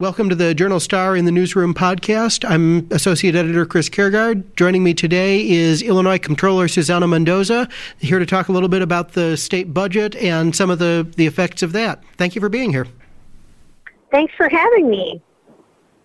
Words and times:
Welcome 0.00 0.28
to 0.28 0.34
the 0.34 0.56
Journal 0.56 0.80
Star 0.80 1.16
in 1.16 1.24
the 1.24 1.30
Newsroom 1.30 1.72
podcast. 1.72 2.44
I'm 2.50 2.88
Associate 2.90 3.32
Editor 3.32 3.64
Chris 3.64 3.88
Kaergard. 3.88 4.42
Joining 4.56 4.82
me 4.82 4.92
today 4.92 5.48
is 5.48 5.82
Illinois 5.82 6.18
Comptroller 6.18 6.66
Susana 6.66 7.06
Mendoza, 7.06 7.68
here 7.98 8.18
to 8.18 8.26
talk 8.26 8.48
a 8.48 8.52
little 8.52 8.68
bit 8.68 8.82
about 8.82 9.12
the 9.12 9.36
state 9.36 9.72
budget 9.72 10.16
and 10.16 10.56
some 10.56 10.68
of 10.68 10.80
the, 10.80 11.08
the 11.14 11.28
effects 11.28 11.62
of 11.62 11.70
that. 11.74 12.02
Thank 12.16 12.34
you 12.34 12.40
for 12.40 12.48
being 12.48 12.70
here. 12.70 12.88
Thanks 14.10 14.34
for 14.36 14.48
having 14.48 14.90
me. 14.90 15.22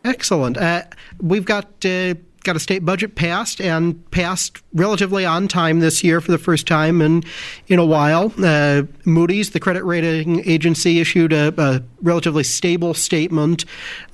Excellent. 0.06 0.58
Uh, 0.58 0.84
we've 1.20 1.46
got 1.46 1.66
uh, 1.84 2.14
got 2.44 2.56
a 2.56 2.60
state 2.60 2.86
budget 2.86 3.16
passed 3.16 3.60
and 3.60 4.10
passed 4.12 4.62
relatively 4.74 5.26
on 5.26 5.48
time 5.48 5.80
this 5.80 6.04
year 6.04 6.22
for 6.22 6.32
the 6.32 6.38
first 6.38 6.68
time 6.68 7.02
in 7.02 7.24
in 7.68 7.80
a 7.80 7.86
while. 7.86 8.32
Uh, 8.42 8.84
Moody's, 9.06 9.52
the 9.52 9.60
credit 9.60 9.84
rating 9.84 10.48
agency, 10.48 11.00
issued 11.00 11.34
a, 11.34 11.54
a, 11.58 11.84
relatively 12.02 12.44
stable 12.44 12.94
statement 12.94 13.66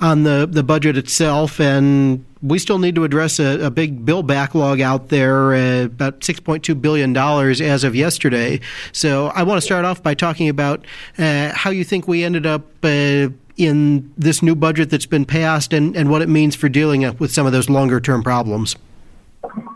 on 0.01 0.23
the 0.23 0.47
the 0.49 0.63
budget 0.63 0.97
itself, 0.97 1.59
and 1.59 2.25
we 2.41 2.59
still 2.59 2.79
need 2.79 2.95
to 2.95 3.03
address 3.03 3.39
a, 3.39 3.65
a 3.65 3.71
big 3.71 4.05
bill 4.05 4.23
backlog 4.23 4.81
out 4.81 5.09
there, 5.09 5.53
uh, 5.53 5.85
about 5.85 6.23
six 6.23 6.39
point 6.39 6.63
two 6.63 6.75
billion 6.75 7.13
dollars 7.13 7.61
as 7.61 7.83
of 7.83 7.95
yesterday. 7.95 8.59
So 8.91 9.27
I 9.27 9.43
want 9.43 9.57
to 9.57 9.65
start 9.65 9.85
off 9.85 10.01
by 10.01 10.13
talking 10.13 10.49
about 10.49 10.85
uh, 11.17 11.51
how 11.53 11.69
you 11.69 11.83
think 11.83 12.07
we 12.07 12.23
ended 12.23 12.45
up 12.45 12.63
uh, 12.83 13.29
in 13.57 14.13
this 14.17 14.41
new 14.41 14.55
budget 14.55 14.89
that's 14.89 15.05
been 15.05 15.25
passed 15.25 15.73
and, 15.73 15.95
and 15.95 16.09
what 16.09 16.21
it 16.21 16.29
means 16.29 16.55
for 16.55 16.69
dealing 16.69 17.01
with 17.17 17.31
some 17.31 17.45
of 17.45 17.51
those 17.51 17.69
longer 17.69 17.99
term 17.99 18.23
problems? 18.23 18.75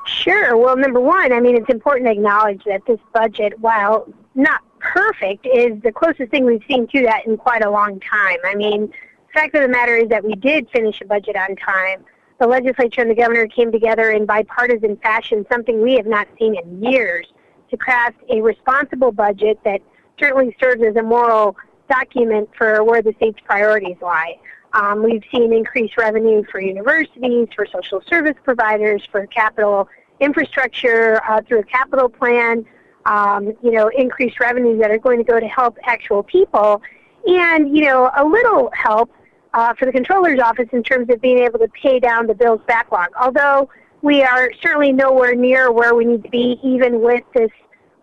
Sure. 0.05 0.57
Well, 0.57 0.75
number 0.75 0.99
one, 0.99 1.31
I 1.31 1.39
mean, 1.39 1.55
it's 1.55 1.69
important 1.69 2.07
to 2.07 2.11
acknowledge 2.11 2.63
that 2.65 2.81
this 2.87 2.99
budget, 3.13 3.59
while 3.59 4.07
not 4.35 4.61
perfect, 4.79 5.45
is 5.45 5.81
the 5.81 5.91
closest 5.91 6.31
thing 6.31 6.45
we've 6.45 6.63
seen 6.67 6.87
to 6.87 7.03
that 7.03 7.25
in 7.25 7.37
quite 7.37 7.63
a 7.63 7.69
long 7.69 7.99
time. 7.99 8.37
I 8.43 8.55
mean, 8.55 8.87
the 8.87 9.33
fact 9.33 9.55
of 9.55 9.61
the 9.61 9.67
matter 9.67 9.95
is 9.95 10.09
that 10.09 10.23
we 10.23 10.33
did 10.35 10.69
finish 10.71 10.99
a 11.01 11.05
budget 11.05 11.35
on 11.35 11.55
time. 11.55 12.03
The 12.39 12.47
legislature 12.47 13.01
and 13.01 13.11
the 13.11 13.15
governor 13.15 13.47
came 13.47 13.71
together 13.71 14.11
in 14.11 14.25
bipartisan 14.25 14.97
fashion, 14.97 15.45
something 15.51 15.81
we 15.81 15.95
have 15.95 16.07
not 16.07 16.27
seen 16.39 16.55
in 16.55 16.83
years, 16.83 17.27
to 17.69 17.77
craft 17.77 18.17
a 18.29 18.41
responsible 18.41 19.11
budget 19.11 19.59
that 19.63 19.81
certainly 20.19 20.55
serves 20.59 20.81
as 20.83 20.95
a 20.95 21.03
moral 21.03 21.55
document 21.89 22.49
for 22.57 22.83
where 22.83 23.01
the 23.01 23.13
state's 23.17 23.39
priorities 23.45 23.97
lie. 24.01 24.37
Um, 24.73 25.03
we've 25.03 25.23
seen 25.31 25.51
increased 25.51 25.97
revenue 25.97 26.43
for 26.51 26.61
universities, 26.61 27.47
for 27.55 27.65
social 27.65 28.01
service 28.07 28.35
providers, 28.43 29.07
for 29.11 29.25
capital 29.27 29.89
infrastructure 30.19 31.21
uh, 31.27 31.41
through 31.41 31.59
a 31.59 31.63
capital 31.63 32.09
plan. 32.09 32.65
Um, 33.05 33.53
you 33.63 33.71
know, 33.71 33.89
increased 33.97 34.39
revenues 34.39 34.79
that 34.81 34.91
are 34.91 34.99
going 34.99 35.17
to 35.17 35.23
go 35.23 35.39
to 35.39 35.47
help 35.47 35.77
actual 35.83 36.21
people, 36.21 36.81
and 37.25 37.75
you 37.75 37.83
know, 37.85 38.11
a 38.15 38.23
little 38.23 38.69
help 38.73 39.09
uh, 39.53 39.73
for 39.73 39.85
the 39.85 39.91
controller's 39.91 40.39
office 40.39 40.67
in 40.73 40.83
terms 40.83 41.09
of 41.09 41.19
being 41.21 41.39
able 41.39 41.59
to 41.59 41.67
pay 41.69 41.99
down 41.99 42.27
the 42.27 42.35
bill's 42.35 42.61
backlog. 42.67 43.07
Although 43.19 43.69
we 44.01 44.21
are 44.21 44.51
certainly 44.61 44.91
nowhere 44.91 45.33
near 45.33 45.71
where 45.71 45.95
we 45.95 46.05
need 46.05 46.23
to 46.23 46.29
be, 46.29 46.59
even 46.61 47.01
with 47.01 47.23
this 47.33 47.51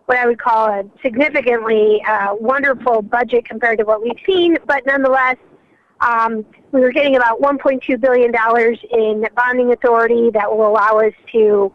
what 0.07 0.17
I 0.17 0.25
would 0.25 0.39
call 0.39 0.67
a 0.67 0.83
significantly 1.01 2.01
uh, 2.07 2.33
wonderful 2.39 3.01
budget 3.01 3.43
compared 3.43 3.77
to 3.79 3.83
what 3.83 4.01
we've 4.01 4.19
seen, 4.25 4.57
but 4.65 4.85
nonetheless, 4.85 5.35
um, 5.99 6.45
we 6.71 6.79
were 6.79 6.93
getting 6.93 7.17
about 7.17 7.41
$1.2 7.41 7.99
billion 7.99 8.33
in 8.91 9.27
bonding 9.35 9.73
authority 9.73 10.29
that 10.31 10.49
will 10.49 10.65
allow 10.65 10.99
us 10.99 11.13
to 11.33 11.73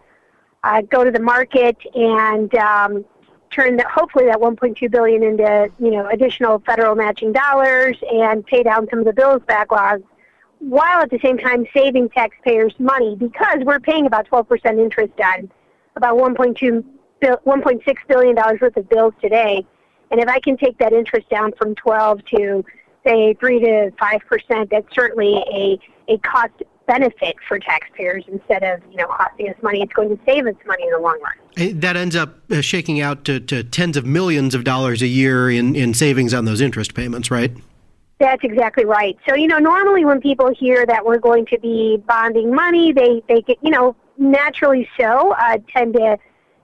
uh, 0.65 0.81
go 0.81 1.05
to 1.05 1.11
the 1.11 1.21
market 1.21 1.77
and 1.95 2.55
um, 2.55 3.05
turn 3.51 3.77
the, 3.77 3.85
hopefully 3.87 4.25
that 4.25 4.39
1.2 4.39 4.91
billion 4.91 5.23
into 5.23 5.71
you 5.79 5.91
know 5.91 6.09
additional 6.09 6.59
federal 6.61 6.95
matching 6.95 7.33
dollars 7.33 7.99
and 8.11 8.47
pay 8.47 8.63
down 8.63 8.87
some 8.89 9.01
of 9.01 9.05
the 9.05 9.13
bills 9.13 9.43
backlog, 9.47 10.03
while 10.59 11.03
at 11.03 11.11
the 11.11 11.19
same 11.23 11.37
time 11.37 11.67
saving 11.75 12.09
taxpayers 12.09 12.73
money 12.79 13.15
because 13.15 13.59
we're 13.65 13.81
paying 13.81 14.07
about 14.07 14.27
12% 14.31 14.79
interest 14.79 15.13
on 15.21 15.51
about 15.97 16.17
1.2 16.17 16.83
1.6 17.29 17.97
billion 18.09 18.35
dollars 18.35 18.61
worth 18.61 18.77
of 18.77 18.89
bills 18.89 19.15
today, 19.21 19.65
and 20.11 20.21
if 20.21 20.29
I 20.29 20.41
can 20.41 20.57
take 20.57 20.79
that 20.79 20.93
interest 20.93 21.29
down 21.29 21.53
from 21.59 21.75
12 21.77 22.25
to 22.37 22.65
say 23.05 23.35
three 23.35 23.61
to 23.61 23.91
five 23.99 24.21
percent, 24.29 24.71
that's 24.71 24.93
certainly 24.95 25.37
a 25.53 25.79
a 26.09 26.19
cost 26.19 26.53
benefit 26.87 27.37
for 27.47 27.59
taxpayers 27.59 28.25
instead 28.29 28.63
of 28.63 28.81
you 28.91 28.97
know 28.97 29.07
costing 29.07 29.49
us 29.49 29.57
money. 29.63 29.83
It's 29.83 29.93
going 29.93 30.09
to 30.11 30.19
save 30.27 30.47
us 30.47 30.55
money 30.67 30.85
in 30.85 30.91
the 30.91 30.99
long 30.99 31.19
run. 31.21 31.81
That 31.81 31.97
ends 31.97 32.17
up 32.17 32.39
uh, 32.51 32.61
shaking 32.61 33.01
out 33.01 33.25
to, 33.27 33.41
to 33.41 33.63
tens 33.63 33.97
of 33.97 34.07
millions 34.07 34.55
of 34.55 34.65
dollars 34.65 35.03
a 35.03 35.07
year 35.07 35.51
in, 35.51 35.77
in 35.77 35.93
savings 35.93 36.33
on 36.33 36.47
those 36.47 36.63
interest 36.63 36.95
payments, 36.95 37.31
right? 37.31 37.53
That's 38.19 38.43
exactly 38.43 38.85
right. 38.85 39.19
So 39.29 39.35
you 39.35 39.49
know, 39.49 39.59
normally 39.59 40.05
when 40.05 40.21
people 40.21 40.53
hear 40.55 40.87
that 40.87 41.05
we're 41.05 41.19
going 41.19 41.47
to 41.47 41.59
be 41.59 42.03
bonding 42.07 42.55
money, 42.55 42.93
they 42.93 43.23
they 43.29 43.43
get 43.43 43.59
you 43.63 43.71
know 43.71 43.97
naturally 44.19 44.89
so 44.99 45.33
uh, 45.33 45.59
tend 45.75 45.95
to 45.95 46.19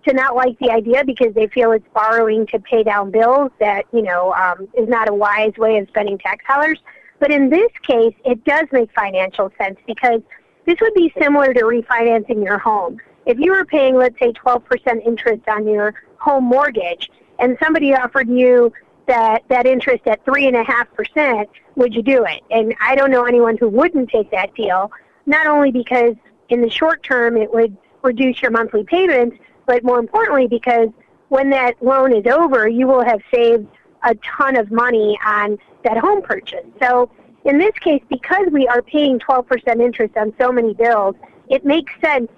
to 0.08 0.14
not 0.14 0.34
like 0.34 0.58
the 0.58 0.70
idea 0.70 1.04
because 1.04 1.34
they 1.34 1.46
feel 1.48 1.72
it's 1.72 1.86
borrowing 1.94 2.46
to 2.46 2.58
pay 2.58 2.82
down 2.82 3.10
bills 3.10 3.50
that 3.60 3.84
you 3.92 4.02
know 4.02 4.32
um, 4.34 4.68
is 4.76 4.88
not 4.88 5.08
a 5.08 5.14
wise 5.14 5.52
way 5.58 5.78
of 5.78 5.88
spending 5.88 6.18
tax 6.18 6.44
dollars. 6.46 6.78
But 7.20 7.30
in 7.30 7.50
this 7.50 7.70
case, 7.82 8.14
it 8.24 8.44
does 8.44 8.66
make 8.72 8.90
financial 8.92 9.52
sense 9.58 9.78
because 9.86 10.20
this 10.66 10.76
would 10.80 10.94
be 10.94 11.12
similar 11.20 11.52
to 11.52 11.62
refinancing 11.62 12.44
your 12.44 12.58
home. 12.58 12.98
If 13.26 13.38
you 13.38 13.52
were 13.52 13.64
paying, 13.64 13.96
let's 13.96 14.18
say, 14.18 14.32
12% 14.32 15.04
interest 15.04 15.42
on 15.48 15.66
your 15.66 15.94
home 16.18 16.44
mortgage, 16.44 17.10
and 17.38 17.56
somebody 17.62 17.94
offered 17.94 18.28
you 18.28 18.72
that 19.06 19.42
that 19.48 19.66
interest 19.66 20.06
at 20.06 20.24
three 20.24 20.46
and 20.46 20.56
a 20.56 20.62
half 20.62 20.92
percent, 20.94 21.48
would 21.74 21.94
you 21.94 22.02
do 22.02 22.24
it? 22.24 22.42
And 22.50 22.74
I 22.80 22.94
don't 22.94 23.10
know 23.10 23.24
anyone 23.24 23.56
who 23.56 23.68
wouldn't 23.68 24.10
take 24.10 24.30
that 24.30 24.54
deal. 24.54 24.90
Not 25.26 25.46
only 25.46 25.72
because 25.72 26.14
in 26.48 26.60
the 26.60 26.70
short 26.70 27.02
term 27.02 27.36
it 27.36 27.52
would 27.52 27.76
reduce 28.02 28.40
your 28.40 28.50
monthly 28.50 28.84
payments, 28.84 29.36
but 29.68 29.84
more 29.84 30.00
importantly, 30.00 30.48
because 30.48 30.88
when 31.28 31.50
that 31.50 31.74
loan 31.82 32.16
is 32.16 32.26
over, 32.26 32.66
you 32.66 32.88
will 32.88 33.04
have 33.04 33.20
saved 33.32 33.68
a 34.02 34.14
ton 34.38 34.56
of 34.56 34.72
money 34.72 35.16
on 35.24 35.58
that 35.84 35.98
home 35.98 36.22
purchase. 36.22 36.64
So 36.82 37.10
in 37.44 37.58
this 37.58 37.72
case, 37.80 38.02
because 38.08 38.48
we 38.50 38.66
are 38.66 38.80
paying 38.80 39.18
12% 39.18 39.80
interest 39.80 40.16
on 40.16 40.32
so 40.40 40.50
many 40.50 40.72
bills, 40.72 41.14
it 41.48 41.66
makes 41.66 41.92
sense 42.00 42.30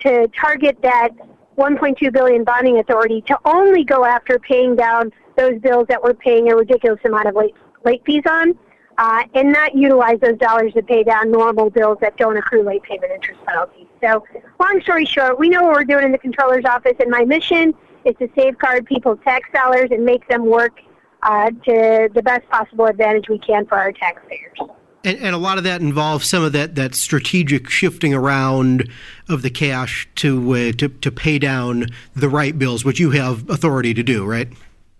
to 0.00 0.28
target 0.28 0.78
that 0.82 1.10
1.2 1.58 2.12
billion 2.12 2.42
bonding 2.42 2.78
authority 2.78 3.20
to 3.22 3.38
only 3.44 3.84
go 3.84 4.04
after 4.04 4.38
paying 4.38 4.74
down 4.74 5.12
those 5.36 5.60
bills 5.60 5.86
that 5.88 6.02
we're 6.02 6.14
paying 6.14 6.50
a 6.50 6.56
ridiculous 6.56 7.00
amount 7.04 7.28
of 7.28 7.34
late, 7.34 7.54
late 7.84 8.02
fees 8.06 8.22
on, 8.28 8.56
uh, 8.96 9.24
and 9.34 9.52
not 9.52 9.74
utilize 9.74 10.18
those 10.20 10.38
dollars 10.38 10.72
to 10.72 10.82
pay 10.82 11.02
down 11.04 11.30
normal 11.30 11.68
bills 11.68 11.98
that 12.00 12.16
don't 12.16 12.36
accrue 12.36 12.62
late 12.62 12.82
payment 12.82 13.12
interest 13.12 13.40
penalties. 13.44 13.87
So, 14.00 14.24
long 14.60 14.80
story 14.82 15.04
short, 15.04 15.38
we 15.38 15.48
know 15.48 15.62
what 15.62 15.72
we're 15.72 15.84
doing 15.84 16.04
in 16.04 16.12
the 16.12 16.18
controller's 16.18 16.64
office, 16.64 16.94
and 17.00 17.10
my 17.10 17.24
mission 17.24 17.74
is 18.04 18.14
to 18.18 18.28
safeguard 18.36 18.86
people's 18.86 19.18
tax 19.24 19.48
dollars 19.52 19.88
and 19.90 20.04
make 20.04 20.26
them 20.28 20.46
work 20.46 20.80
uh, 21.22 21.50
to 21.50 22.08
the 22.14 22.22
best 22.22 22.48
possible 22.48 22.86
advantage 22.86 23.28
we 23.28 23.38
can 23.38 23.66
for 23.66 23.76
our 23.76 23.92
taxpayers. 23.92 24.56
And, 25.04 25.18
and, 25.18 25.34
a 25.34 25.38
lot 25.38 25.58
of 25.58 25.64
that 25.64 25.80
involves 25.80 26.28
some 26.28 26.42
of 26.42 26.52
that, 26.52 26.74
that 26.74 26.94
strategic 26.94 27.70
shifting 27.70 28.12
around 28.12 28.88
of 29.28 29.42
the 29.42 29.50
cash 29.50 30.08
to, 30.16 30.52
uh, 30.52 30.72
to 30.72 30.88
to 30.88 31.10
pay 31.12 31.38
down 31.38 31.86
the 32.14 32.28
right 32.28 32.58
bills, 32.58 32.84
which 32.84 32.98
you 32.98 33.10
have 33.10 33.48
authority 33.48 33.94
to 33.94 34.02
do, 34.02 34.24
right? 34.26 34.48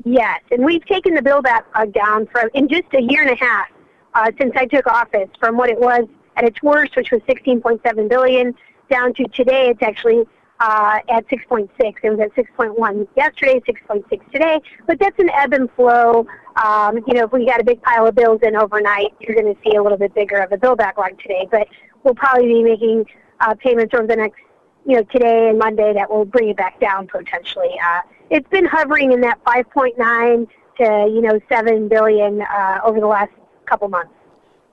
Yes, 0.04 0.40
and 0.52 0.64
we've 0.64 0.84
taken 0.86 1.14
the 1.14 1.22
bill 1.22 1.42
back 1.42 1.66
uh, 1.74 1.86
down 1.86 2.26
from 2.26 2.48
in 2.54 2.68
just 2.68 2.86
a 2.94 3.02
year 3.02 3.22
and 3.22 3.30
a 3.30 3.36
half 3.36 3.66
uh, 4.14 4.30
since 4.38 4.52
I 4.56 4.66
took 4.66 4.86
office 4.86 5.28
from 5.40 5.56
what 5.56 5.68
it 5.68 5.78
was 5.78 6.04
at 6.36 6.44
its 6.44 6.62
worst, 6.62 6.96
which 6.96 7.10
was 7.10 7.20
16.7 7.22 8.08
billion, 8.08 8.54
down 8.88 9.14
to 9.14 9.24
today 9.28 9.70
it's 9.70 9.82
actually 9.82 10.24
uh, 10.60 10.98
at 11.08 11.26
6.6. 11.28 11.68
It 11.78 12.10
was 12.10 12.18
at 12.20 12.34
6.1 12.34 13.08
yesterday, 13.16 13.60
6.6 13.60 14.32
today. 14.32 14.60
But 14.86 14.98
that's 14.98 15.18
an 15.18 15.30
ebb 15.30 15.52
and 15.52 15.70
flow. 15.72 16.26
Um, 16.62 16.98
you 17.06 17.14
know, 17.14 17.24
if 17.24 17.32
we 17.32 17.46
got 17.46 17.60
a 17.60 17.64
big 17.64 17.80
pile 17.82 18.06
of 18.06 18.14
bills 18.14 18.40
in 18.42 18.56
overnight, 18.56 19.14
you're 19.20 19.40
going 19.40 19.54
to 19.54 19.60
see 19.62 19.76
a 19.76 19.82
little 19.82 19.98
bit 19.98 20.14
bigger 20.14 20.38
of 20.38 20.52
a 20.52 20.56
bill 20.56 20.76
backlog 20.76 21.18
today. 21.20 21.46
But 21.50 21.68
we'll 22.02 22.14
probably 22.14 22.48
be 22.48 22.62
making 22.62 23.06
uh, 23.40 23.54
payments 23.54 23.94
over 23.94 24.06
the 24.06 24.16
next, 24.16 24.40
you 24.84 24.96
know, 24.96 25.04
today 25.04 25.50
and 25.50 25.58
Monday 25.58 25.92
that 25.94 26.10
will 26.10 26.24
bring 26.24 26.48
it 26.48 26.56
back 26.56 26.80
down 26.80 27.06
potentially. 27.06 27.78
Uh, 27.84 28.00
it's 28.30 28.48
been 28.48 28.66
hovering 28.66 29.12
in 29.12 29.20
that 29.20 29.42
5.9 29.44 30.48
to 30.78 31.10
you 31.12 31.20
know 31.20 31.40
7 31.48 31.88
billion 31.88 32.42
uh, 32.42 32.78
over 32.84 33.00
the 33.00 33.06
last 33.06 33.32
couple 33.66 33.88
months. 33.88 34.12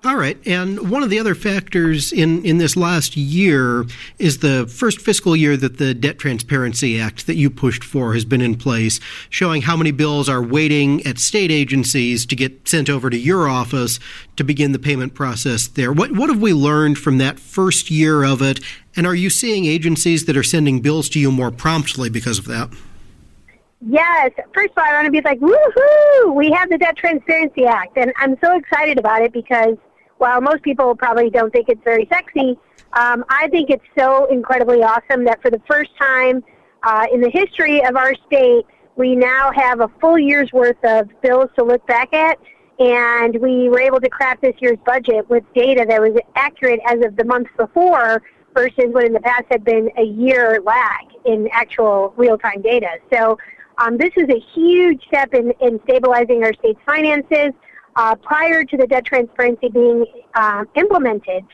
All 0.06 0.18
right. 0.18 0.38
And 0.46 0.92
one 0.92 1.02
of 1.02 1.10
the 1.10 1.18
other 1.18 1.34
factors 1.34 2.14
in, 2.14 2.46
in 2.46 2.60
this 2.60 2.78
last 2.78 3.18
year 3.18 3.86
is 4.20 4.38
the 4.38 4.68
first 4.68 5.02
fiscal 5.02 5.36
year 5.36 5.58
that 5.58 5.80
the 5.80 5.96
Debt 5.96 6.20
Transparency 6.20 7.02
Act 7.02 7.26
that 7.26 7.38
you 7.38 7.50
pushed 7.50 7.84
for 7.84 8.14
has 8.14 8.24
been 8.24 8.40
in 8.40 8.56
place, 8.56 9.00
showing 9.32 9.64
how 9.64 9.76
many 9.76 9.90
bills 9.90 10.30
are 10.30 10.44
waiting 10.44 11.04
at 11.08 11.18
state 11.18 11.50
agencies 11.50 12.24
to 12.28 12.36
get 12.36 12.68
sent 12.68 12.88
over 12.88 13.10
to 13.10 13.18
your 13.18 13.50
office 13.50 14.00
to 14.36 14.44
begin 14.44 14.74
the 14.74 14.80
payment 14.80 15.16
process 15.16 15.68
there. 15.70 15.92
What, 15.92 16.12
what 16.12 16.30
have 16.30 16.40
we 16.40 16.54
learned 16.54 17.00
from 17.00 17.18
that 17.18 17.40
first 17.40 17.90
year 17.90 18.24
of 18.24 18.44
it? 18.44 18.60
And 18.96 19.08
are 19.08 19.16
you 19.16 19.32
seeing 19.32 19.66
agencies 19.66 20.26
that 20.26 20.38
are 20.38 20.44
sending 20.44 20.82
bills 20.82 21.10
to 21.10 21.20
you 21.20 21.32
more 21.32 21.50
promptly 21.50 22.12
because 22.12 22.38
of 22.38 22.46
that? 22.46 22.70
Yes. 23.82 24.32
First 24.54 24.72
of 24.72 24.78
all, 24.78 24.84
I 24.84 24.94
want 24.94 25.06
to 25.06 25.12
be 25.12 25.22
like, 25.22 25.40
woohoo! 25.40 26.36
We 26.36 26.52
have 26.52 26.70
the 26.70 26.78
Debt 26.78 26.96
Transparency 26.96 27.66
Act, 27.66 27.98
and 27.98 28.14
I'm 28.18 28.38
so 28.40 28.56
excited 28.56 29.00
about 29.00 29.24
it 29.24 29.34
because 29.34 29.78
while 30.18 30.42
most 30.42 30.64
people 30.64 30.96
probably 30.96 31.30
don't 31.30 31.52
think 31.52 31.70
it's 31.70 31.84
very 31.84 32.08
sexy, 32.12 32.58
um, 32.94 33.26
I 33.30 33.48
think 33.50 33.70
it's 33.70 33.84
so 33.98 34.26
incredibly 34.26 34.82
awesome 34.84 35.26
that 35.26 35.42
for 35.42 35.52
the 35.52 35.62
first 35.68 35.92
time 36.00 36.44
uh, 36.84 37.08
in 37.12 37.20
the 37.22 37.30
history 37.30 37.84
of 37.84 37.96
our 37.96 38.14
state, 38.28 38.66
we 38.96 39.16
now 39.16 39.52
have 39.54 39.82
a 39.82 39.90
full 40.00 40.18
year's 40.18 40.52
worth 40.54 40.84
of 40.84 41.10
bills 41.22 41.50
to 41.58 41.66
look 41.66 41.86
back 41.88 42.14
at, 42.14 42.40
and 42.80 43.36
we 43.38 43.70
were 43.70 43.82
able 43.82 44.00
to 44.00 44.10
craft 44.10 44.42
this 44.42 44.56
year's 44.60 44.78
budget 44.86 45.30
with 45.30 45.44
data 45.54 45.86
that 45.88 46.02
was 46.02 46.18
accurate 46.36 46.80
as 46.88 47.04
of 47.04 47.16
the 47.18 47.26
month 47.26 47.48
before 47.58 48.22
versus 48.54 48.86
what 48.92 49.04
in 49.04 49.12
the 49.12 49.20
past 49.20 49.44
had 49.52 49.66
been 49.66 49.90
a 49.98 50.04
year 50.04 50.62
lag 50.64 51.06
in 51.26 51.50
actual 51.52 52.14
real-time 52.16 52.62
data. 52.62 52.88
So 53.12 53.38
um, 53.78 53.98
this 53.98 54.12
is 54.16 54.30
a 54.30 54.40
huge 54.54 55.04
step 55.08 55.34
in, 55.34 55.52
in 55.60 55.80
stabilizing 55.84 56.44
our 56.46 56.54
state's 56.54 56.80
finances 56.86 57.52
uh, 57.96 58.16
prior 58.16 58.64
to 58.64 58.78
the 58.78 58.88
debt 58.88 59.06
transparency 59.06 59.70
being 59.70 60.06
uh, 60.34 60.66
implemented, 60.76 61.46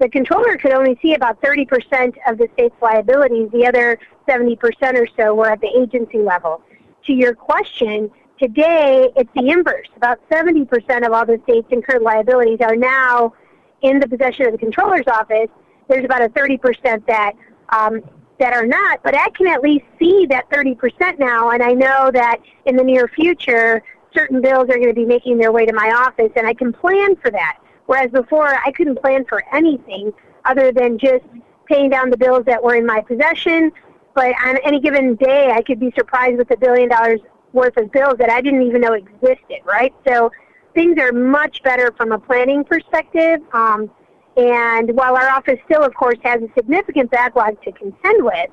the 0.00 0.08
controller 0.08 0.56
could 0.56 0.72
only 0.72 0.98
see 1.02 1.14
about 1.14 1.40
30% 1.42 2.14
of 2.26 2.38
the 2.38 2.48
state's 2.54 2.74
liabilities. 2.80 3.50
The 3.52 3.66
other 3.66 3.98
70% 4.26 4.58
or 4.94 5.06
so 5.16 5.34
were 5.34 5.50
at 5.50 5.60
the 5.60 5.68
agency 5.68 6.18
level. 6.18 6.62
To 7.06 7.12
your 7.12 7.34
question, 7.34 8.10
today 8.38 9.10
it's 9.14 9.30
the 9.34 9.50
inverse. 9.50 9.88
About 9.96 10.18
70% 10.30 11.06
of 11.06 11.12
all 11.12 11.26
the 11.26 11.38
state's 11.44 11.68
incurred 11.70 12.02
liabilities 12.02 12.58
are 12.62 12.76
now 12.76 13.34
in 13.82 14.00
the 14.00 14.08
possession 14.08 14.46
of 14.46 14.52
the 14.52 14.58
controller's 14.58 15.06
office. 15.06 15.48
There's 15.88 16.04
about 16.04 16.22
a 16.22 16.28
30% 16.30 17.06
that 17.06 17.32
um, 17.70 18.02
that 18.38 18.54
are 18.54 18.66
not, 18.66 19.02
but 19.02 19.14
I 19.14 19.28
can 19.30 19.46
at 19.48 19.60
least 19.60 19.84
see 19.98 20.24
that 20.30 20.48
30% 20.48 21.18
now, 21.18 21.50
and 21.50 21.62
I 21.62 21.72
know 21.72 22.10
that 22.10 22.38
in 22.64 22.74
the 22.74 22.82
near 22.82 23.06
future 23.06 23.82
certain 24.14 24.40
bills 24.40 24.68
are 24.68 24.76
going 24.76 24.88
to 24.88 24.94
be 24.94 25.04
making 25.04 25.38
their 25.38 25.52
way 25.52 25.66
to 25.66 25.72
my 25.72 25.90
office, 25.90 26.32
and 26.36 26.46
I 26.46 26.54
can 26.54 26.72
plan 26.72 27.16
for 27.16 27.30
that. 27.30 27.58
Whereas 27.86 28.10
before, 28.10 28.48
I 28.48 28.70
couldn't 28.72 29.00
plan 29.00 29.24
for 29.24 29.42
anything 29.52 30.12
other 30.44 30.72
than 30.72 30.98
just 30.98 31.24
paying 31.66 31.90
down 31.90 32.10
the 32.10 32.16
bills 32.16 32.44
that 32.46 32.62
were 32.62 32.74
in 32.74 32.86
my 32.86 33.00
possession. 33.00 33.72
But 34.14 34.34
on 34.44 34.58
any 34.64 34.80
given 34.80 35.14
day, 35.16 35.50
I 35.52 35.62
could 35.62 35.80
be 35.80 35.92
surprised 35.96 36.38
with 36.38 36.50
a 36.50 36.56
billion 36.56 36.88
dollars 36.88 37.20
worth 37.52 37.76
of 37.76 37.90
bills 37.90 38.14
that 38.18 38.30
I 38.30 38.40
didn't 38.40 38.62
even 38.62 38.80
know 38.80 38.92
existed, 38.92 39.58
right? 39.64 39.94
So 40.06 40.30
things 40.74 40.98
are 40.98 41.12
much 41.12 41.62
better 41.62 41.92
from 41.96 42.12
a 42.12 42.18
planning 42.18 42.64
perspective. 42.64 43.40
Um, 43.52 43.90
and 44.36 44.94
while 44.94 45.16
our 45.16 45.28
office 45.28 45.58
still, 45.64 45.82
of 45.82 45.94
course, 45.94 46.18
has 46.22 46.42
a 46.42 46.48
significant 46.54 47.10
backlog 47.10 47.60
to 47.62 47.72
contend 47.72 48.24
with, 48.24 48.50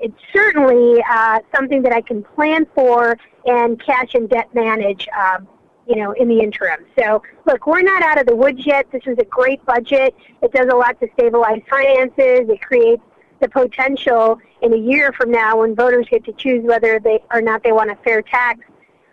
it's 0.00 0.18
certainly 0.32 1.02
uh, 1.08 1.40
something 1.54 1.82
that 1.82 1.92
I 1.92 2.00
can 2.00 2.22
plan 2.22 2.66
for 2.74 3.16
and 3.46 3.82
cash 3.82 4.14
and 4.14 4.28
debt 4.28 4.54
manage, 4.54 5.08
um, 5.08 5.48
you 5.86 5.96
know, 5.96 6.12
in 6.12 6.28
the 6.28 6.40
interim. 6.40 6.84
So, 6.98 7.22
look, 7.46 7.66
we're 7.66 7.82
not 7.82 8.02
out 8.02 8.20
of 8.20 8.26
the 8.26 8.36
woods 8.36 8.66
yet. 8.66 8.90
This 8.92 9.02
is 9.06 9.18
a 9.18 9.24
great 9.24 9.64
budget. 9.64 10.14
It 10.42 10.52
does 10.52 10.68
a 10.72 10.76
lot 10.76 11.00
to 11.00 11.08
stabilize 11.14 11.62
finances. 11.68 12.48
It 12.48 12.60
creates 12.60 13.02
the 13.40 13.48
potential 13.48 14.38
in 14.62 14.74
a 14.74 14.76
year 14.76 15.12
from 15.12 15.30
now 15.30 15.60
when 15.60 15.74
voters 15.74 16.06
get 16.10 16.24
to 16.26 16.32
choose 16.32 16.62
whether 16.64 17.00
they 17.00 17.20
or 17.32 17.40
not 17.40 17.62
they 17.62 17.72
want 17.72 17.90
a 17.90 17.96
fair 17.96 18.22
tax. 18.22 18.60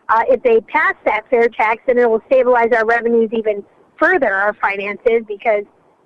Uh, 0.09 0.23
if 0.27 0.41
they 0.43 0.61
pass 0.61 0.95
that 1.05 1.29
fair 1.29 1.49
tax, 1.49 1.81
then 1.87 1.97
it 1.97 2.09
will 2.09 2.21
stabilize 2.27 2.71
our 2.73 2.85
revenues 2.85 3.29
even 3.33 3.63
further, 3.97 4.33
our 4.33 4.53
finances, 4.53 5.23
because 5.27 5.63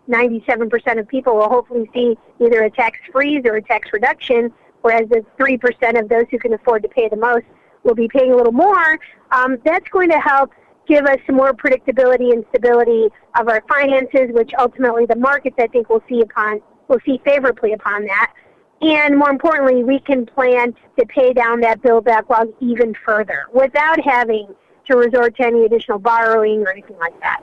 97% 0.09 1.00
of 1.00 1.07
people 1.07 1.36
will 1.36 1.50
hopefully 1.50 1.89
see 1.94 2.18
either 2.39 2.63
a 2.63 2.69
tax 2.69 2.98
freeze 3.12 3.44
or 3.45 3.56
a 3.56 3.62
tax 3.62 3.89
reduction, 3.94 4.51
whereas 4.81 5.07
the 5.09 5.25
3% 5.39 6.00
of 6.00 6.09
those 6.09 6.25
who 6.31 6.39
can 6.39 6.53
afford 6.53 6.83
to 6.83 6.89
pay 6.89 7.07
the 7.09 7.15
most 7.15 7.45
will 7.83 7.95
be 7.95 8.07
paying 8.07 8.31
a 8.31 8.36
little 8.36 8.51
more. 8.51 9.00
Um, 9.31 9.57
that's 9.63 9.88
going 9.89 10.09
to 10.09 10.19
help 10.19 10.51
give 10.88 11.06
us 11.06 11.18
some 11.25 11.36
more 11.36 11.53
predictability 11.53 12.33
and 12.33 12.44
stability 12.50 13.07
of 13.39 13.48
our 13.48 13.63
finances, 13.69 14.30
which 14.31 14.51
ultimately 14.57 15.06
the 15.06 15.15
markets 15.15 15.56
I 15.59 15.68
think 15.68 15.89
will 15.89 16.04
see 16.09 16.21
upon 16.21 16.62
will 16.88 17.00
see 17.06 17.21
favorably 17.24 17.74
upon 17.74 18.06
that. 18.06 18.33
And 18.81 19.18
more 19.18 19.30
importantly, 19.30 19.83
we 19.83 20.00
can 20.00 20.25
plan 20.25 20.74
to 20.97 21.06
pay 21.06 21.33
down 21.33 21.62
that 21.62 21.81
bill 21.81 22.01
backlog 22.01 22.50
even 22.59 22.95
further 23.06 23.45
without 23.54 24.00
having 24.04 24.56
to 24.89 24.97
resort 24.97 25.38
to 25.38 25.45
any 25.45 25.65
additional 25.65 26.00
borrowing 26.00 26.63
or 26.63 26.71
anything 26.71 26.97
like 26.97 27.18
that. 27.21 27.42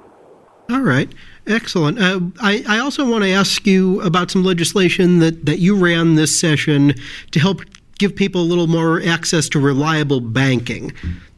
All 0.70 0.82
right, 0.82 1.10
excellent. 1.46 1.98
Uh, 1.98 2.20
I, 2.42 2.62
I 2.68 2.78
also 2.78 3.08
want 3.08 3.24
to 3.24 3.30
ask 3.30 3.66
you 3.66 4.02
about 4.02 4.30
some 4.30 4.44
legislation 4.44 5.18
that, 5.20 5.46
that 5.46 5.60
you 5.60 5.74
ran 5.74 6.16
this 6.16 6.38
session 6.38 6.94
to 7.30 7.40
help 7.40 7.62
give 7.96 8.14
people 8.14 8.42
a 8.42 8.44
little 8.44 8.66
more 8.66 9.00
access 9.02 9.48
to 9.50 9.58
reliable 9.58 10.20
banking. 10.20 10.92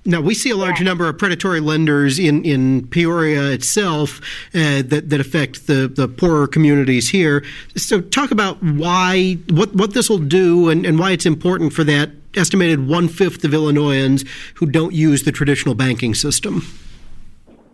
Now, 0.05 0.21
we 0.21 0.35
see 0.35 0.51
a 0.51 0.57
large 0.57 0.81
yeah. 0.81 0.87
number 0.87 1.09
of 1.09 1.17
predatory 1.17 1.61
lenders 1.61 2.19
in, 2.19 2.45
in 2.45 2.89
Peoria 2.89 3.53
itself 3.53 4.21
uh, 4.53 4.83
that, 4.83 5.11
that 5.11 5.21
affect 5.21 5.69
the, 5.69 5.87
the 5.87 6.09
poorer 6.09 6.49
communities 6.49 7.11
here. 7.11 7.45
So, 7.77 8.01
talk 8.01 8.33
about 8.33 8.61
why, 8.61 9.35
what, 9.51 9.73
what 9.75 9.95
this 9.95 10.11
will 10.11 10.19
do, 10.19 10.71
and, 10.71 10.85
and 10.85 10.99
why 10.99 11.13
it's 11.13 11.27
important 11.27 11.73
for 11.73 11.85
that 11.85 12.11
estimated 12.35 12.89
one 12.89 13.07
fifth 13.07 13.45
of 13.45 13.55
Illinoisans 13.55 14.25
who 14.55 14.67
don't 14.67 14.93
use 14.93 15.23
the 15.23 15.33
traditional 15.33 15.77
banking 15.77 16.15
system. 16.15 16.63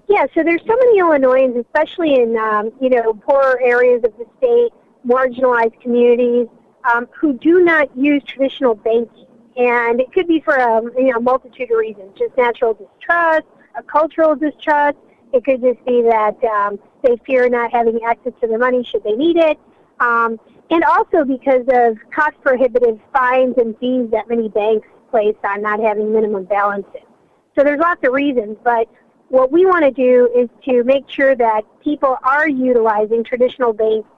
Yeah, 0.09 0.27
so 0.35 0.45
there's 0.45 0.63
so 0.67 0.77
many 0.77 0.99
Illinoisans, 1.01 1.65
especially 1.67 2.15
in 2.15 2.37
um, 2.37 2.73
you 2.81 2.91
know 2.91 3.13
poorer 3.15 3.61
areas 3.61 4.03
of 4.05 4.13
the 4.17 4.27
state, 4.39 4.71
marginalized 5.07 5.81
communities, 5.81 6.47
um, 6.93 7.09
who 7.19 7.33
do 7.39 7.65
not 7.65 7.95
use 7.97 8.23
traditional 8.23 8.75
banking, 8.75 9.27
and 9.57 10.01
it 10.01 10.13
could 10.13 10.29
be 10.29 10.41
for 10.41 10.55
a 10.55 10.79
um, 10.79 10.93
you 10.97 11.13
know 11.13 11.19
multitude 11.19 11.71
of 11.73 11.79
reasons, 11.79 12.17
just 12.17 12.37
natural 12.37 12.75
distrust, 12.75 13.47
a 13.77 13.83
cultural 13.83 14.37
distrust. 14.37 14.97
It 15.33 15.45
could 15.45 15.61
just 15.61 15.85
be 15.85 16.03
that 16.03 16.43
um, 16.45 16.79
they 17.03 17.17
fear 17.27 17.49
not 17.49 17.73
having 17.73 17.99
access 18.07 18.33
to 18.41 18.47
their 18.47 18.59
money 18.59 18.85
should 18.85 19.03
they 19.03 19.17
need 19.17 19.37
it, 19.37 19.59
um, 19.99 20.39
and 20.71 20.85
also 20.85 21.25
because 21.25 21.67
of 21.73 21.99
cost 22.15 22.37
prohibitive 22.43 23.01
fines 23.13 23.55
and 23.59 23.77
fees 23.79 24.09
that 24.13 24.29
many 24.29 24.49
banks 24.51 24.87
place 25.11 25.37
on 25.43 25.63
not 25.63 25.81
having 25.81 26.13
minimum 26.13 26.45
balances. 26.45 27.03
So 27.59 27.65
there's 27.65 27.81
lots 27.81 28.07
of 28.07 28.13
reasons, 28.13 28.57
but 28.63 28.89
what 29.29 29.51
we 29.51 29.67
want 29.67 29.85
to 29.85 29.91
do 29.91 30.31
is 30.37 30.49
to 30.65 30.85
make 30.85 31.09
sure 31.09 31.35
that 31.35 31.63
people 31.83 32.17
are 32.23 32.49
utilizing 32.49 33.25
traditional 33.25 33.73
banks 33.73 34.09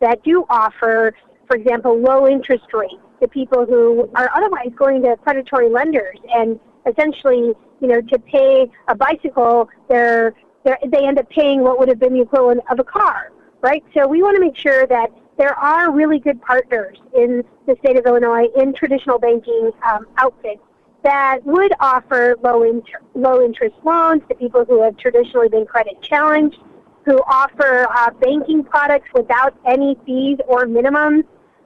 that 0.00 0.22
do 0.22 0.44
offer, 0.48 1.14
for 1.46 1.56
example, 1.56 1.98
low 1.98 2.26
interest 2.26 2.72
rates 2.72 2.94
to 3.20 3.28
people 3.28 3.64
who 3.66 4.10
are 4.14 4.30
otherwise 4.34 4.70
going 4.76 5.02
to 5.02 5.16
predatory 5.22 5.68
lenders 5.68 6.18
and 6.34 6.58
essentially, 6.86 7.54
you 7.80 7.88
know, 7.88 8.00
to 8.00 8.18
pay 8.18 8.70
a 8.88 8.94
bicycle, 8.94 9.68
they're, 9.88 10.34
they're, 10.64 10.78
they 10.88 11.06
end 11.06 11.18
up 11.18 11.28
paying 11.30 11.62
what 11.62 11.78
would 11.78 11.88
have 11.88 11.98
been 11.98 12.14
the 12.14 12.20
equivalent 12.20 12.60
of 12.70 12.78
a 12.78 12.84
car, 12.84 13.32
right? 13.62 13.84
So 13.94 14.06
we 14.06 14.22
want 14.22 14.36
to 14.36 14.40
make 14.40 14.56
sure 14.56 14.86
that 14.86 15.10
there 15.38 15.54
are 15.54 15.92
really 15.92 16.18
good 16.18 16.40
partners 16.40 16.98
in 17.14 17.44
the 17.66 17.76
state 17.80 17.98
of 17.98 18.06
Illinois 18.06 18.46
in 18.56 18.72
traditional 18.72 19.18
banking 19.18 19.70
um, 19.90 20.06
outfits 20.16 20.62
that 21.06 21.38
would 21.44 21.72
offer 21.78 22.34
low, 22.42 22.64
inter- 22.64 23.00
low 23.14 23.40
interest 23.40 23.76
loans 23.84 24.22
to 24.28 24.34
people 24.34 24.64
who 24.64 24.82
have 24.82 24.96
traditionally 24.96 25.48
been 25.48 25.64
credit 25.64 26.02
challenged, 26.02 26.58
who 27.04 27.18
offer 27.28 27.86
uh, 27.94 28.10
banking 28.20 28.64
products 28.64 29.08
without 29.14 29.54
any 29.64 29.96
fees 30.04 30.36
or 30.48 30.66
minimums, 30.66 31.22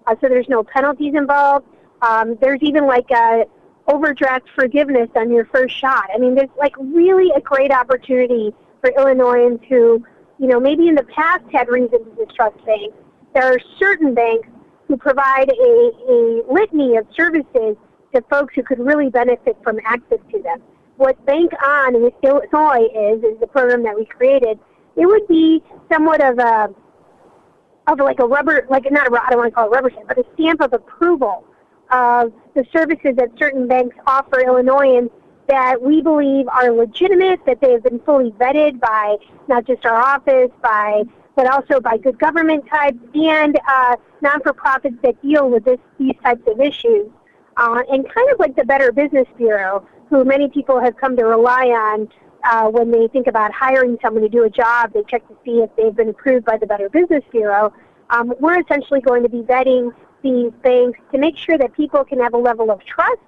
uh, 0.07 0.15
so 0.21 0.29
there's 0.29 0.49
no 0.51 0.63
penalties 0.63 1.15
involved. 1.15 1.67
Um, 2.03 2.37
there's 2.43 2.61
even 2.61 2.87
like 2.87 3.11
a 3.11 3.45
overdraft 3.89 4.47
forgiveness 4.55 5.09
on 5.17 5.31
your 5.31 5.47
first 5.47 5.75
shot. 5.75 6.11
I 6.15 6.19
mean, 6.19 6.35
there's 6.35 6.51
like 6.59 6.75
really 6.79 7.31
a 7.35 7.41
great 7.41 7.73
opportunity 7.73 8.53
for 8.83 8.91
Illinoisans 8.91 9.61
who, 9.71 10.05
you 10.39 10.49
know, 10.49 10.61
maybe 10.61 10.89
in 10.89 10.95
the 10.95 11.05
past 11.05 11.45
had 11.51 11.69
reason 11.69 12.05
to 12.05 12.27
distrust 12.27 12.63
banks. 12.67 12.95
There 13.33 13.45
are 13.45 13.59
certain 13.79 14.13
banks 14.13 14.49
who 14.87 14.99
provide 14.99 15.51
a, 15.51 15.91
a 16.11 16.43
litany 16.53 16.97
of 16.97 17.07
services 17.17 17.77
to 18.15 18.23
folks 18.23 18.55
who 18.55 18.63
could 18.63 18.79
really 18.79 19.11
benefit 19.11 19.57
from 19.63 19.79
access 19.85 20.19
to 20.33 20.43
them. 20.43 20.63
What 20.97 21.25
Bank 21.27 21.53
On 21.65 21.95
in 21.95 22.11
Illinois 22.23 22.89
is, 22.95 23.23
is 23.23 23.41
the 23.41 23.47
program 23.47 23.83
that 23.85 23.97
we 23.97 24.05
created. 24.05 24.59
It 24.97 25.07
would 25.07 25.27
be 25.29 25.63
somewhat 25.91 26.23
of 26.23 26.39
a, 26.39 26.75
of 27.87 27.99
like 27.99 28.21
a 28.21 28.27
rubber, 28.27 28.67
like 28.69 28.91
not 28.91 29.11
a, 29.11 29.23
I 29.23 29.31
don't 29.31 29.39
want 29.39 29.51
to 29.51 29.55
call 29.55 29.67
it 29.67 29.71
rubber 29.71 29.91
stamp, 29.91 30.09
but 30.09 30.19
a 30.19 30.25
stamp 30.35 30.61
of 30.61 30.73
approval 30.73 31.45
of 31.91 32.33
the 32.55 32.65
services 32.73 33.17
that 33.17 33.31
certain 33.39 33.67
banks 33.67 33.97
offer 34.07 34.41
Illinoisans 34.41 35.11
that 35.49 35.81
we 35.81 36.01
believe 36.01 36.47
are 36.49 36.71
legitimate, 36.71 37.45
that 37.47 37.61
they 37.61 37.73
have 37.73 37.83
been 37.83 37.99
fully 38.01 38.31
vetted 38.33 38.79
by 38.79 39.17
not 39.49 39.67
just 39.67 39.85
our 39.85 39.97
office, 39.97 40.51
by 40.63 41.03
but 41.35 41.47
also 41.47 41.81
by 41.81 41.97
good 41.97 42.19
government 42.19 42.65
types 42.69 42.99
and 43.15 43.59
uh, 43.67 43.97
non-for-profits 44.21 44.97
that 45.03 45.21
deal 45.23 45.49
with 45.49 45.65
this, 45.65 45.79
these 45.99 46.15
types 46.23 46.43
of 46.47 46.61
issues. 46.61 47.09
Uh, 47.57 47.83
and 47.91 48.05
kind 48.13 48.31
of 48.31 48.39
like 48.39 48.57
the 48.57 48.65
Better 48.65 48.93
Business 48.93 49.27
Bureau, 49.37 49.87
who 50.09 50.25
many 50.25 50.49
people 50.49 50.81
have 50.81 50.97
come 50.97 51.17
to 51.17 51.25
rely 51.25 51.67
on 51.67 52.09
uh, 52.45 52.69
when 52.69 52.91
they 52.91 53.09
think 53.09 53.27
about 53.27 53.53
hiring 53.53 53.99
someone 54.03 54.23
to 54.23 54.29
do 54.29 54.45
a 54.45 54.51
job. 54.51 54.93
They 54.93 55.03
check 55.09 55.27
to 55.29 55.37
see 55.45 55.59
if 55.61 55.71
they've 55.77 55.95
been 55.95 56.09
approved 56.09 56.47
by 56.47 56.57
the 56.57 56.67
Better 56.67 56.89
Business 56.89 57.25
Bureau. 57.31 57.73
Um, 58.11 58.33
we're 58.41 58.61
essentially 58.61 59.01
going 59.01 59.23
to 59.23 59.29
be 59.29 59.43
vetting 59.43 59.93
these 60.23 60.53
banks 60.63 60.99
to 61.13 61.19
make 61.19 61.37
sure 61.37 61.59
that 61.59 61.73
people 61.75 62.05
can 62.05 62.19
have 62.21 62.35
a 62.35 62.39
level 62.39 62.71
of 62.71 62.85
trust 62.85 63.21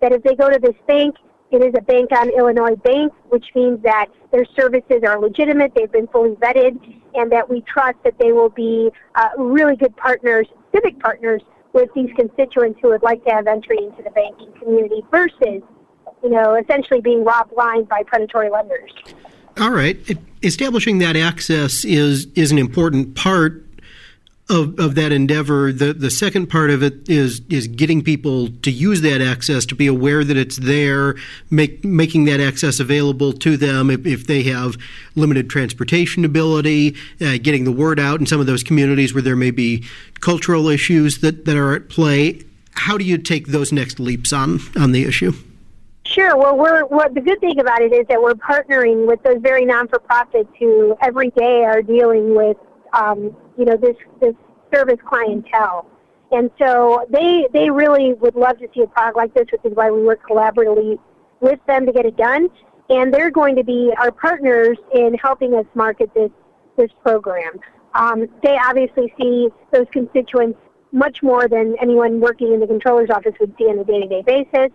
that 0.00 0.12
if 0.12 0.22
they 0.22 0.34
go 0.34 0.50
to 0.50 0.58
this 0.58 0.74
bank, 0.86 1.16
it 1.50 1.62
is 1.62 1.74
a 1.76 1.80
bank 1.80 2.10
on 2.12 2.28
Illinois 2.30 2.76
bank, 2.76 3.12
which 3.28 3.46
means 3.54 3.80
that 3.82 4.06
their 4.32 4.44
services 4.44 5.02
are 5.06 5.18
legitimate, 5.18 5.72
they've 5.74 5.90
been 5.90 6.08
fully 6.08 6.34
vetted, 6.36 6.78
and 7.14 7.30
that 7.32 7.48
we 7.48 7.60
trust 7.62 7.96
that 8.04 8.18
they 8.18 8.32
will 8.32 8.50
be 8.50 8.90
uh, 9.14 9.28
really 9.38 9.76
good 9.76 9.96
partners, 9.96 10.46
civic 10.74 10.98
partners, 10.98 11.42
with 11.72 11.90
these 11.94 12.10
constituents 12.16 12.78
who 12.82 12.88
would 12.88 13.02
like 13.02 13.24
to 13.24 13.30
have 13.30 13.46
entry 13.46 13.78
into 13.78 14.02
the 14.02 14.10
banking 14.10 14.52
community 14.58 15.02
versus, 15.10 15.62
you 16.22 16.30
know, 16.30 16.54
essentially 16.54 17.00
being 17.00 17.24
robbed 17.24 17.54
blind 17.54 17.88
by 17.88 18.02
predatory 18.04 18.50
lenders. 18.50 18.90
All 19.58 19.70
right. 19.70 19.96
Establishing 20.42 20.98
that 20.98 21.16
access 21.16 21.84
is 21.84 22.26
is 22.34 22.52
an 22.52 22.58
important 22.58 23.14
part 23.14 23.65
of, 24.48 24.78
of 24.78 24.94
that 24.94 25.10
endeavor. 25.12 25.72
The 25.72 25.92
the 25.92 26.10
second 26.10 26.46
part 26.46 26.70
of 26.70 26.82
it 26.82 27.08
is 27.08 27.40
is 27.50 27.66
getting 27.66 28.02
people 28.02 28.48
to 28.62 28.70
use 28.70 29.00
that 29.00 29.20
access, 29.20 29.66
to 29.66 29.74
be 29.74 29.86
aware 29.86 30.22
that 30.24 30.36
it's 30.36 30.56
there, 30.56 31.16
make, 31.50 31.84
making 31.84 32.26
that 32.26 32.40
access 32.40 32.78
available 32.78 33.32
to 33.32 33.56
them 33.56 33.90
if, 33.90 34.06
if 34.06 34.26
they 34.26 34.44
have 34.44 34.76
limited 35.16 35.50
transportation 35.50 36.24
ability, 36.24 36.94
uh, 37.20 37.38
getting 37.42 37.64
the 37.64 37.72
word 37.72 37.98
out 37.98 38.20
in 38.20 38.26
some 38.26 38.40
of 38.40 38.46
those 38.46 38.62
communities 38.62 39.12
where 39.12 39.22
there 39.22 39.36
may 39.36 39.50
be 39.50 39.84
cultural 40.20 40.68
issues 40.68 41.18
that, 41.18 41.44
that 41.44 41.56
are 41.56 41.74
at 41.74 41.88
play. 41.88 42.42
How 42.72 42.96
do 42.96 43.04
you 43.04 43.18
take 43.18 43.48
those 43.48 43.72
next 43.72 43.98
leaps 43.98 44.32
on 44.32 44.60
on 44.76 44.92
the 44.92 45.04
issue? 45.04 45.32
Sure. 46.04 46.36
Well, 46.36 46.56
we're 46.56 47.08
the 47.08 47.20
good 47.20 47.40
thing 47.40 47.58
about 47.58 47.82
it 47.82 47.92
is 47.92 48.06
that 48.06 48.22
we're 48.22 48.34
partnering 48.34 49.08
with 49.08 49.20
those 49.24 49.38
very 49.40 49.64
non-for-profits 49.64 50.50
who 50.56 50.96
every 51.02 51.30
day 51.30 51.64
are 51.64 51.82
dealing 51.82 52.36
with 52.36 52.56
um, 52.92 53.36
you 53.56 53.64
know, 53.64 53.76
this, 53.76 53.96
this 54.20 54.34
service 54.72 54.98
clientele. 55.06 55.86
And 56.32 56.50
so 56.58 57.06
they, 57.08 57.46
they 57.52 57.70
really 57.70 58.14
would 58.14 58.34
love 58.34 58.58
to 58.58 58.68
see 58.74 58.82
a 58.82 58.86
product 58.86 59.16
like 59.16 59.34
this, 59.34 59.46
which 59.52 59.64
is 59.64 59.76
why 59.76 59.90
we 59.90 60.02
work 60.02 60.20
collaboratively 60.28 60.98
with 61.40 61.60
them 61.66 61.86
to 61.86 61.92
get 61.92 62.04
it 62.04 62.16
done. 62.16 62.48
And 62.88 63.12
they're 63.12 63.30
going 63.30 63.56
to 63.56 63.64
be 63.64 63.92
our 63.98 64.10
partners 64.10 64.78
in 64.94 65.14
helping 65.14 65.54
us 65.54 65.66
market 65.74 66.12
this, 66.14 66.30
this 66.76 66.90
program. 67.02 67.58
Um, 67.94 68.28
they 68.42 68.56
obviously 68.58 69.12
see 69.18 69.48
those 69.72 69.86
constituents 69.92 70.58
much 70.92 71.22
more 71.22 71.48
than 71.48 71.76
anyone 71.80 72.20
working 72.20 72.52
in 72.52 72.60
the 72.60 72.66
controller's 72.66 73.10
office 73.10 73.34
would 73.40 73.54
see 73.58 73.64
on 73.64 73.78
a 73.78 73.84
day-to-day 73.84 74.22
basis. 74.22 74.70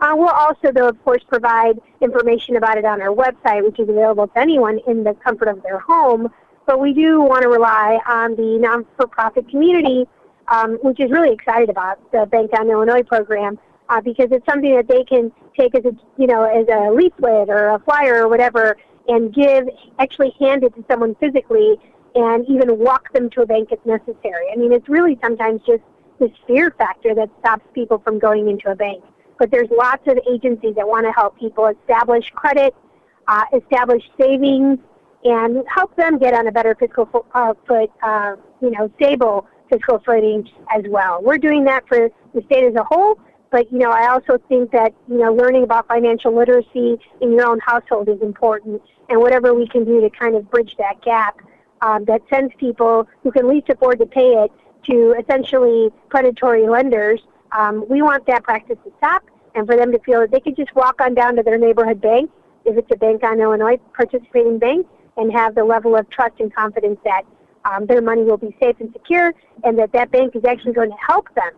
Uh, 0.00 0.14
we'll 0.14 0.28
also, 0.28 0.70
though, 0.72 0.88
of 0.88 1.02
course, 1.04 1.22
provide 1.26 1.78
information 2.00 2.56
about 2.56 2.76
it 2.76 2.84
on 2.84 3.00
our 3.00 3.14
website, 3.14 3.64
which 3.64 3.78
is 3.78 3.88
available 3.88 4.26
to 4.26 4.38
anyone 4.38 4.78
in 4.86 5.04
the 5.04 5.14
comfort 5.14 5.48
of 5.48 5.62
their 5.62 5.78
home 5.78 6.28
but 6.66 6.80
we 6.80 6.92
do 6.92 7.20
want 7.20 7.42
to 7.42 7.48
rely 7.48 7.98
on 8.06 8.34
the 8.36 8.58
non-for-profit 8.58 9.48
community, 9.48 10.06
um, 10.48 10.78
which 10.82 11.00
is 11.00 11.10
really 11.10 11.32
excited 11.32 11.70
about 11.70 11.98
the 12.12 12.26
Bank 12.26 12.50
on 12.58 12.68
Illinois 12.68 13.02
program 13.02 13.58
uh, 13.88 14.00
because 14.00 14.28
it's 14.30 14.44
something 14.46 14.74
that 14.74 14.88
they 14.88 15.04
can 15.04 15.32
take 15.56 15.74
as 15.74 15.84
a 15.84 15.92
you 16.18 16.26
know 16.26 16.44
as 16.44 16.66
a 16.68 16.90
leaflet 16.90 17.48
or 17.48 17.68
a 17.68 17.78
flyer 17.80 18.24
or 18.24 18.28
whatever 18.28 18.76
and 19.08 19.32
give 19.32 19.68
actually 19.98 20.34
hand 20.38 20.64
it 20.64 20.74
to 20.74 20.84
someone 20.90 21.14
physically 21.16 21.76
and 22.14 22.46
even 22.48 22.78
walk 22.78 23.12
them 23.12 23.30
to 23.30 23.42
a 23.42 23.46
bank 23.46 23.68
if 23.70 23.84
necessary. 23.86 24.46
I 24.52 24.56
mean, 24.56 24.72
it's 24.72 24.88
really 24.88 25.18
sometimes 25.22 25.60
just 25.66 25.82
this 26.18 26.30
fear 26.46 26.70
factor 26.70 27.14
that 27.14 27.30
stops 27.40 27.64
people 27.74 27.98
from 27.98 28.18
going 28.18 28.48
into 28.48 28.70
a 28.70 28.74
bank. 28.74 29.04
But 29.38 29.50
there's 29.50 29.68
lots 29.70 30.06
of 30.06 30.18
agencies 30.28 30.74
that 30.76 30.88
want 30.88 31.04
to 31.06 31.12
help 31.12 31.38
people 31.38 31.66
establish 31.66 32.30
credit, 32.30 32.74
uh, 33.28 33.44
establish 33.54 34.02
savings, 34.18 34.78
and 35.26 35.64
help 35.66 35.94
them 35.96 36.18
get 36.18 36.34
on 36.34 36.46
a 36.46 36.52
better 36.52 36.76
fiscal 36.78 37.06
fo- 37.06 37.26
uh, 37.34 37.52
foot, 37.66 37.90
uh, 38.02 38.36
you 38.62 38.70
know, 38.70 38.90
stable 38.96 39.46
fiscal 39.68 40.00
footing 40.06 40.48
as 40.74 40.84
well. 40.88 41.20
We're 41.20 41.38
doing 41.38 41.64
that 41.64 41.86
for 41.88 42.08
the 42.32 42.42
state 42.42 42.64
as 42.64 42.74
a 42.76 42.84
whole, 42.84 43.18
but 43.50 43.70
you 43.72 43.78
know, 43.78 43.90
I 43.90 44.08
also 44.08 44.38
think 44.48 44.70
that 44.70 44.94
you 45.08 45.18
know, 45.18 45.34
learning 45.34 45.64
about 45.64 45.88
financial 45.88 46.34
literacy 46.34 46.98
in 47.20 47.32
your 47.32 47.44
own 47.44 47.58
household 47.58 48.08
is 48.08 48.22
important, 48.22 48.80
and 49.08 49.20
whatever 49.20 49.52
we 49.52 49.66
can 49.66 49.84
do 49.84 50.00
to 50.00 50.10
kind 50.10 50.36
of 50.36 50.48
bridge 50.48 50.74
that 50.78 51.02
gap 51.02 51.40
um, 51.80 52.04
that 52.04 52.22
sends 52.30 52.54
people 52.58 53.08
who 53.24 53.32
can 53.32 53.48
least 53.48 53.68
afford 53.68 53.98
to 53.98 54.06
pay 54.06 54.44
it 54.44 54.52
to 54.84 55.16
essentially 55.20 55.90
predatory 56.08 56.68
lenders. 56.68 57.20
Um, 57.50 57.84
we 57.88 58.00
want 58.00 58.26
that 58.26 58.44
practice 58.44 58.78
to 58.84 58.92
stop, 58.98 59.24
and 59.56 59.66
for 59.66 59.76
them 59.76 59.90
to 59.90 59.98
feel 60.00 60.20
that 60.20 60.30
they 60.30 60.40
could 60.40 60.56
just 60.56 60.74
walk 60.76 61.00
on 61.00 61.14
down 61.14 61.34
to 61.34 61.42
their 61.42 61.58
neighborhood 61.58 62.00
bank, 62.00 62.30
if 62.64 62.76
it's 62.76 62.90
a 62.92 62.96
bank 62.96 63.24
on 63.24 63.40
Illinois 63.40 63.78
participating 63.92 64.58
bank, 64.58 64.86
and 65.16 65.32
have 65.32 65.54
the 65.54 65.64
level 65.64 65.96
of 65.96 66.08
trust 66.10 66.34
and 66.40 66.54
confidence 66.54 66.98
that 67.04 67.22
um, 67.64 67.86
their 67.86 68.02
money 68.02 68.22
will 68.22 68.36
be 68.36 68.56
safe 68.60 68.76
and 68.80 68.92
secure, 68.92 69.32
and 69.64 69.78
that 69.78 69.92
that 69.92 70.10
bank 70.10 70.36
is 70.36 70.44
actually 70.44 70.72
going 70.72 70.90
to 70.90 70.96
help 71.06 71.34
them 71.34 71.52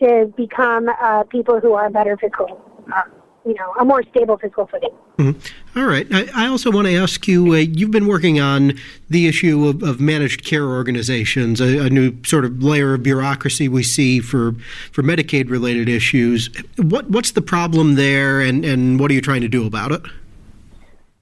to 0.00 0.32
become 0.36 0.88
uh, 1.00 1.24
people 1.24 1.60
who 1.60 1.72
are 1.72 1.88
better 1.88 2.16
fiscal, 2.16 2.60
uh, 2.94 3.02
you 3.46 3.54
know, 3.54 3.72
a 3.80 3.84
more 3.84 4.02
stable 4.10 4.36
fiscal 4.36 4.66
footing. 4.66 4.90
Mm-hmm. 5.16 5.78
All 5.78 5.86
right. 5.86 6.06
I, 6.12 6.44
I, 6.44 6.46
also 6.48 6.70
want 6.70 6.86
to 6.88 6.94
ask 6.94 7.26
you. 7.26 7.54
Uh, 7.54 7.56
you've 7.56 7.90
been 7.90 8.06
working 8.06 8.38
on 8.38 8.74
the 9.08 9.26
issue 9.26 9.66
of, 9.66 9.82
of 9.82 9.98
managed 9.98 10.44
care 10.44 10.64
organizations, 10.64 11.58
a, 11.58 11.86
a, 11.86 11.90
new 11.90 12.22
sort 12.24 12.44
of 12.44 12.62
layer 12.62 12.92
of 12.92 13.02
bureaucracy 13.02 13.66
we 13.68 13.82
see 13.82 14.20
for 14.20 14.52
for 14.92 15.02
Medicaid 15.02 15.48
related 15.48 15.88
issues. 15.88 16.50
What 16.76 17.08
what's 17.08 17.30
the 17.30 17.40
problem 17.40 17.94
there, 17.94 18.40
and 18.40 18.62
and 18.64 19.00
what 19.00 19.10
are 19.10 19.14
you 19.14 19.22
trying 19.22 19.40
to 19.40 19.48
do 19.48 19.66
about 19.66 19.90
it? 19.92 20.02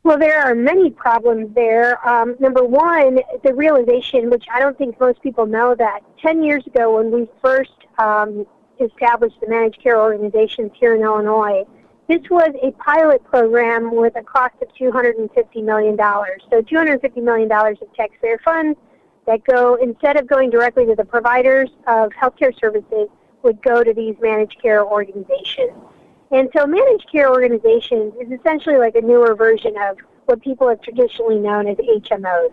Well, 0.04 0.18
there 0.18 0.38
are 0.38 0.54
many 0.54 0.90
problems 0.90 1.54
there. 1.54 2.06
Um, 2.06 2.36
number 2.38 2.62
one, 2.62 3.20
the 3.42 3.54
realization, 3.54 4.28
which 4.28 4.44
I 4.52 4.60
don't 4.60 4.76
think 4.76 5.00
most 5.00 5.22
people 5.22 5.46
know, 5.46 5.74
that 5.76 6.00
10 6.20 6.42
years 6.42 6.66
ago 6.66 6.96
when 6.96 7.10
we 7.10 7.26
first 7.42 7.72
um, 7.96 8.46
established 8.78 9.40
the 9.40 9.48
managed 9.48 9.82
care 9.82 9.98
organizations 9.98 10.72
here 10.78 10.94
in 10.94 11.00
Illinois, 11.00 11.64
this 12.06 12.20
was 12.28 12.50
a 12.62 12.72
pilot 12.72 13.24
program 13.24 13.96
with 13.96 14.14
a 14.16 14.22
cost 14.22 14.54
of 14.60 14.68
$250 14.78 15.64
million. 15.64 15.96
So 15.96 16.60
$250 16.60 17.22
million 17.22 17.50
of 17.50 17.94
taxpayer 17.96 18.38
funds 18.44 18.78
that 19.26 19.42
go, 19.44 19.76
instead 19.76 20.18
of 20.18 20.26
going 20.26 20.50
directly 20.50 20.84
to 20.84 20.94
the 20.94 21.06
providers 21.06 21.70
of 21.86 22.10
healthcare 22.10 22.52
services, 22.60 23.08
would 23.42 23.62
go 23.62 23.82
to 23.82 23.94
these 23.94 24.16
managed 24.20 24.60
care 24.60 24.84
organizations. 24.84 25.72
And 26.34 26.50
so 26.56 26.66
managed 26.66 27.06
care 27.12 27.30
organizations 27.30 28.12
is 28.20 28.32
essentially 28.32 28.76
like 28.76 28.96
a 28.96 29.00
newer 29.00 29.36
version 29.36 29.76
of 29.88 29.98
what 30.24 30.42
people 30.42 30.68
have 30.68 30.82
traditionally 30.82 31.38
known 31.38 31.68
as 31.68 31.76
HMOs. 31.76 32.52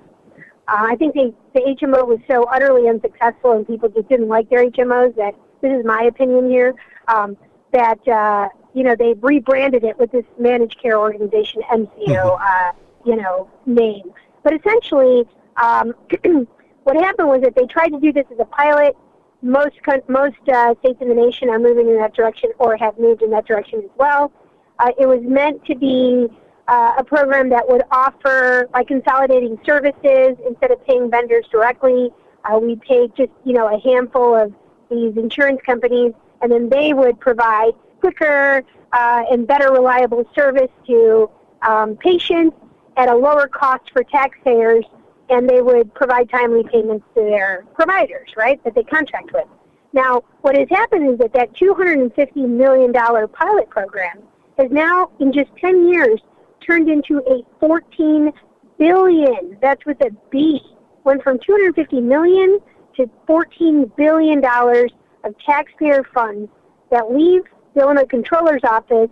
Uh, 0.67 0.85
I 0.91 0.95
think 0.97 1.15
the, 1.15 1.33
the 1.55 1.61
HMO 1.61 2.07
was 2.07 2.19
so 2.29 2.43
utterly 2.43 2.87
unsuccessful 2.87 3.53
and 3.53 3.65
people 3.65 3.89
just 3.89 4.07
didn't 4.07 4.27
like 4.27 4.51
their 4.51 4.69
HMOs 4.69 5.15
that, 5.15 5.33
this 5.63 5.71
is 5.71 5.83
my 5.83 6.03
opinion 6.03 6.47
here, 6.47 6.75
um, 7.07 7.35
that, 7.73 8.07
uh, 8.07 8.49
you 8.75 8.83
know, 8.83 8.95
they 8.95 9.13
rebranded 9.13 9.83
it 9.83 9.97
with 9.97 10.11
this 10.11 10.25
managed 10.37 10.79
care 10.79 10.99
organization 10.99 11.63
MCO, 11.63 11.89
mm-hmm. 12.07 12.39
uh, 12.39 12.71
you 13.03 13.19
know, 13.19 13.49
name. 13.65 14.13
But 14.43 14.53
essentially, 14.53 15.27
um, 15.57 15.95
what 16.83 16.97
happened 16.97 17.29
was 17.29 17.41
that 17.41 17.55
they 17.55 17.65
tried 17.65 17.89
to 17.89 17.99
do 17.99 18.13
this 18.13 18.25
as 18.31 18.37
a 18.37 18.45
pilot 18.45 18.95
most 19.41 19.75
most 20.07 20.37
uh, 20.47 20.75
states 20.79 20.99
in 21.01 21.09
the 21.09 21.15
nation 21.15 21.49
are 21.49 21.59
moving 21.59 21.87
in 21.87 21.97
that 21.97 22.13
direction 22.13 22.51
or 22.59 22.77
have 22.77 22.97
moved 22.99 23.21
in 23.21 23.31
that 23.31 23.45
direction 23.45 23.79
as 23.79 23.89
well. 23.97 24.31
Uh, 24.79 24.91
it 24.99 25.05
was 25.05 25.21
meant 25.23 25.63
to 25.65 25.75
be 25.75 26.27
uh, 26.67 26.93
a 26.97 27.03
program 27.03 27.49
that 27.49 27.67
would 27.67 27.83
offer, 27.91 28.67
by 28.71 28.83
consolidating 28.83 29.59
services 29.65 30.37
instead 30.47 30.71
of 30.71 30.85
paying 30.85 31.09
vendors 31.09 31.45
directly, 31.51 32.09
uh, 32.45 32.57
we 32.57 32.75
paid 32.77 33.15
just 33.15 33.31
you 33.43 33.53
know 33.53 33.73
a 33.73 33.79
handful 33.79 34.35
of 34.35 34.53
these 34.89 35.15
insurance 35.17 35.59
companies, 35.65 36.13
and 36.41 36.51
then 36.51 36.69
they 36.69 36.93
would 36.93 37.19
provide 37.19 37.73
quicker 37.99 38.63
uh, 38.93 39.23
and 39.31 39.47
better 39.47 39.71
reliable 39.71 40.27
service 40.35 40.71
to 40.85 41.29
um, 41.61 41.95
patients 41.97 42.55
at 42.97 43.07
a 43.07 43.15
lower 43.15 43.47
cost 43.47 43.89
for 43.91 44.03
taxpayers 44.03 44.85
and 45.31 45.49
they 45.49 45.61
would 45.61 45.93
provide 45.95 46.29
timely 46.29 46.63
payments 46.71 47.05
to 47.15 47.21
their 47.21 47.65
providers, 47.73 48.29
right, 48.37 48.63
that 48.63 48.75
they 48.75 48.83
contract 48.83 49.31
with. 49.33 49.47
Now, 49.93 50.23
what 50.41 50.57
has 50.57 50.67
happened 50.69 51.09
is 51.09 51.17
that 51.19 51.33
that 51.33 51.53
$250 51.53 52.35
million 52.47 52.93
pilot 52.93 53.69
program 53.69 54.19
has 54.57 54.69
now, 54.71 55.09
in 55.19 55.33
just 55.33 55.49
10 55.59 55.91
years, 55.91 56.19
turned 56.65 56.89
into 56.89 57.17
a 57.29 57.43
14 57.59 58.31
billion. 58.77 59.57
That's 59.61 59.85
with 59.85 59.99
a 60.01 60.11
B. 60.29 60.61
Went 61.03 61.23
from 61.23 61.39
250 61.39 62.01
million 62.01 62.59
to 62.97 63.09
14 63.25 63.91
billion 63.97 64.41
dollars 64.41 64.91
of 65.23 65.33
taxpayer 65.45 66.03
funds 66.13 66.49
that 66.91 67.11
leave 67.11 67.41
the 67.73 67.81
Illinois 67.81 68.05
Controller's 68.05 68.63
office 68.63 69.09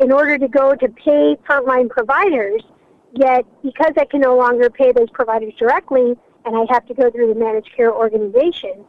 in 0.00 0.10
order 0.10 0.36
to 0.38 0.48
go 0.48 0.74
to 0.74 0.88
pay 0.88 1.36
frontline 1.48 1.88
providers, 1.88 2.62
yet 3.12 3.44
because 3.62 3.92
I 3.96 4.04
can 4.04 4.20
no 4.20 4.36
longer 4.36 4.70
pay 4.70 4.92
those 4.92 5.10
providers 5.10 5.52
directly 5.58 6.16
and 6.44 6.56
I 6.56 6.64
have 6.72 6.86
to 6.86 6.94
go 6.94 7.10
through 7.10 7.32
the 7.32 7.38
managed 7.38 7.70
care 7.76 7.92
organization, 7.92 8.84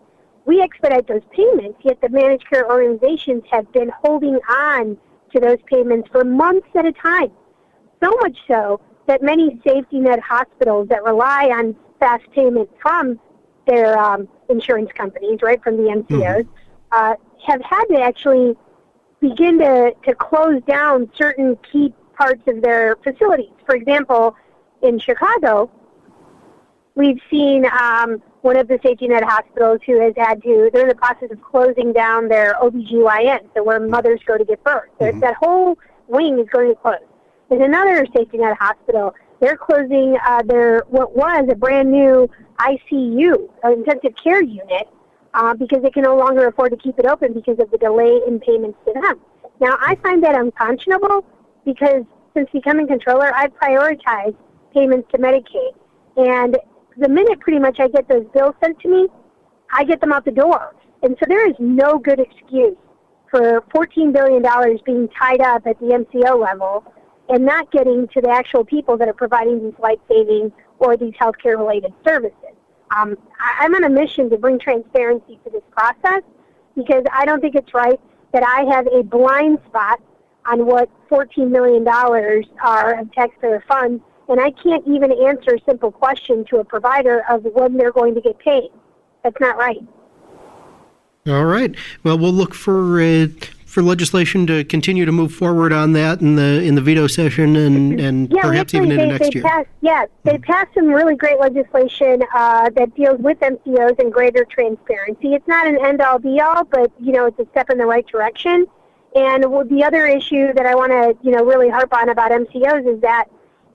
we 0.46 0.62
expedite 0.62 1.08
those 1.08 1.22
payments, 1.32 1.80
yet 1.84 2.01
the 2.01 2.10
managed 2.10 2.50
care 2.50 2.70
organizations 2.70 3.44
have 3.51 3.72
been 3.72 3.92
holding 4.01 4.36
on 4.50 4.98
to 5.34 5.39
those 5.39 5.60
payments 5.68 6.10
for 6.12 6.24
months 6.24 6.68
at 6.75 6.86
a 6.86 6.92
time. 6.92 7.32
So 8.03 8.12
much 8.22 8.38
so 8.48 8.82
that 9.08 9.22
many 9.22 9.62
safety 9.65 10.00
net 10.00 10.20
hospitals 10.20 10.89
that 10.89 11.03
rely 11.03 11.46
on 11.46 11.75
fast 12.00 12.30
payment 12.32 12.70
from 12.82 13.20
their 13.68 13.98
um, 13.98 14.27
insurance 14.50 14.92
companies, 14.92 15.39
right, 15.42 15.62
from 15.63 15.77
the 15.77 15.84
MCOs, 15.84 16.44
mm-hmm. 16.44 16.50
uh, 16.92 17.15
have 17.46 17.62
had 17.62 17.86
to 17.86 18.01
actually 18.01 18.56
begin 19.22 19.58
to, 19.60 19.94
to 20.06 20.15
close 20.15 20.62
down 20.68 21.10
certain 21.15 21.58
key 21.72 21.94
parts 22.13 22.41
of 22.48 22.62
their 22.62 22.96
facilities. 23.03 23.51
For 23.65 23.75
example, 23.75 24.36
in 24.82 25.00
Chicago, 25.00 25.72
we've 26.96 27.20
seen 27.29 27.65
um, 27.65 28.22
one 28.41 28.58
of 28.58 28.67
the 28.67 28.79
safety 28.84 29.08
net 29.08 29.24
hospitals 29.24 29.79
who 29.86 30.00
has 30.01 30.13
had 30.17 30.41
to, 30.43 30.70
they're 30.74 30.84
in 30.84 30.89
the 30.89 30.96
process 30.96 31.29
of 31.32 31.41
closing 31.41 31.93
down 31.93 32.27
their 32.27 32.55
OBGYN, 32.62 33.50
so 33.55 33.63
where 33.63 33.79
mothers 33.79 34.20
go 34.25 34.38
to 34.38 34.46
give 34.46 34.63
birth. 34.63 34.89
Mm-hmm. 35.00 35.20
That 35.22 35.36
whole 35.36 35.77
wing 36.08 36.39
is 36.39 36.48
going 36.51 36.70
to 36.70 36.75
close. 36.75 36.98
There's 37.50 37.62
another 37.62 38.05
safety 38.15 38.38
net 38.38 38.58
hospital. 38.60 39.13
They're 39.39 39.58
closing 39.58 40.17
uh, 40.25 40.43
their, 40.43 40.84
what 40.89 41.15
was 41.15 41.48
a 41.51 41.55
brand 41.55 41.91
new 41.91 42.29
ICU, 42.60 43.50
intensive 43.63 44.13
care 44.22 44.41
unit, 44.41 44.88
uh, 45.34 45.53
because 45.53 45.82
they 45.82 45.89
can 45.89 46.03
no 46.03 46.15
longer 46.15 46.48
afford 46.48 46.72
to 46.72 46.77
keep 46.77 47.00
it 47.00 47.05
open 47.05 47.34
because 47.34 47.60
of 47.60 47.72
the 47.72 47.77
delay 47.77 48.20
in 48.27 48.39
payments 48.39 48.77
to 48.86 48.93
them. 48.93 49.20
Now, 49.60 49.77
I 49.79 49.96
find 49.96 50.24
that 50.24 50.36
unconscionable 50.36 51.25
because 51.65 52.03
since 52.34 52.50
becoming 52.51 52.88
controller, 52.88 53.34
I 53.34 53.48
prioritize 53.48 54.36
payments 54.74 55.08
to 55.12 55.17
Medicaid. 55.17 55.74
And 56.17 56.58
the 56.98 57.10
minute 57.10 57.39
pretty 57.39 57.60
much 57.60 57.79
I 57.79 57.88
get 57.88 58.08
those 58.08 58.25
bills 58.34 58.55
sent 58.63 58.79
to 58.82 58.88
me, 58.88 59.08
I 59.72 59.84
get 59.84 60.01
them 60.01 60.12
out 60.12 60.25
the 60.25 60.32
door. 60.32 60.75
And 61.01 61.15
so 61.20 61.25
there 61.27 61.48
is 61.50 61.55
no 61.60 61.98
good 61.98 62.20
excuse 62.20 62.77
for 63.29 63.62
$14 63.75 64.13
billion 64.13 64.43
being 64.86 65.10
tied 65.10 65.41
up 65.41 65.65
at 65.65 65.79
the 65.79 65.88
MCO 65.88 66.39
level 66.39 66.86
and 67.29 67.46
not 67.46 67.72
getting 67.72 68.08
to 68.10 68.22
the 68.22 68.29
actual 68.29 68.63
people 68.63 68.98
that 68.98 69.08
are 69.08 69.13
providing 69.13 69.63
these 69.63 69.77
life 69.79 70.00
saving 70.08 70.51
or 70.79 70.98
these 70.98 71.13
healthcare 71.13 71.58
related 71.58 71.93
services. 72.05 72.38
Um, 72.96 73.17
I, 73.39 73.65
I'm 73.65 73.74
on 73.75 73.86
a 73.86 73.89
mission 73.89 74.29
to 74.29 74.38
bring 74.38 74.60
transparency 74.60 75.39
to 75.43 75.50
this 75.50 75.63
process 75.72 76.22
because 76.75 77.03
I 77.12 77.25
don't 77.25 77.41
think 77.41 77.55
it's 77.55 77.74
right 77.74 78.00
that 78.34 78.43
I 78.43 78.65
have 78.75 78.88
a 78.88 79.03
blind 79.03 79.60
spot 79.67 80.00
on 80.45 80.65
what 80.65 80.89
$14 81.09 81.50
million 81.50 81.88
are 81.88 83.00
of 83.00 83.12
taxpayer 83.13 83.63
funds, 83.67 84.03
and 84.29 84.39
I 84.39 84.51
can't 84.51 84.85
even 84.88 85.12
answer 85.12 85.55
a 85.55 85.59
simple 85.65 85.91
question 85.91 86.45
to 86.45 86.57
a 86.57 86.63
provider 86.63 87.23
of 87.29 87.43
when 87.43 87.77
they're 87.77 87.91
going 87.91 88.15
to 88.15 88.21
get 88.21 88.39
paid. 88.39 88.69
That's 89.23 89.39
not 89.39 89.57
right. 89.57 89.81
All 91.27 91.45
right. 91.45 91.73
Well, 92.03 92.17
we'll 92.17 92.33
look 92.33 92.53
for 92.53 93.01
uh, 93.01 93.27
for 93.73 93.81
legislation 93.81 94.45
to 94.45 94.63
continue 94.65 95.03
to 95.03 95.12
move 95.12 95.33
forward 95.33 95.73
on 95.73 95.93
that 95.93 96.21
in 96.21 96.35
the 96.35 96.62
in 96.62 96.75
the 96.75 96.81
veto 96.81 97.07
session 97.07 97.55
and 97.55 98.00
and 98.00 98.31
yeah, 98.31 98.41
perhaps 98.41 98.73
even 98.75 98.89
they, 98.89 98.95
into 98.95 99.07
next 99.07 99.31
they 99.31 99.39
year. 99.39 99.43
Passed, 99.43 99.69
yeah, 99.81 100.05
they 100.23 100.38
passed 100.38 100.73
some 100.75 100.88
really 100.88 101.15
great 101.15 101.39
legislation 101.39 102.21
uh, 102.35 102.69
that 102.71 102.93
deals 102.95 103.19
with 103.19 103.39
MCOs 103.39 103.97
and 104.00 104.13
greater 104.13 104.45
transparency. 104.45 105.33
It's 105.33 105.47
not 105.47 105.65
an 105.65 105.83
end 105.83 106.01
all 106.01 106.19
be 106.19 106.39
all, 106.39 106.65
but 106.65 106.91
you 107.00 107.13
know 107.13 107.25
it's 107.25 107.39
a 107.39 107.47
step 107.51 107.69
in 107.71 107.79
the 107.79 107.85
right 107.85 108.05
direction. 108.05 108.67
And 109.15 109.43
the 109.43 109.84
other 109.86 110.08
issue 110.08 110.53
that 110.53 110.65
I 110.65 110.75
want 110.75 110.91
to 110.91 111.15
you 111.22 111.36
know 111.36 111.43
really 111.46 111.70
harp 111.70 111.93
on 111.93 112.10
about 112.10 112.32
MCOs 112.32 112.96
is 112.96 113.01
that 113.01 113.25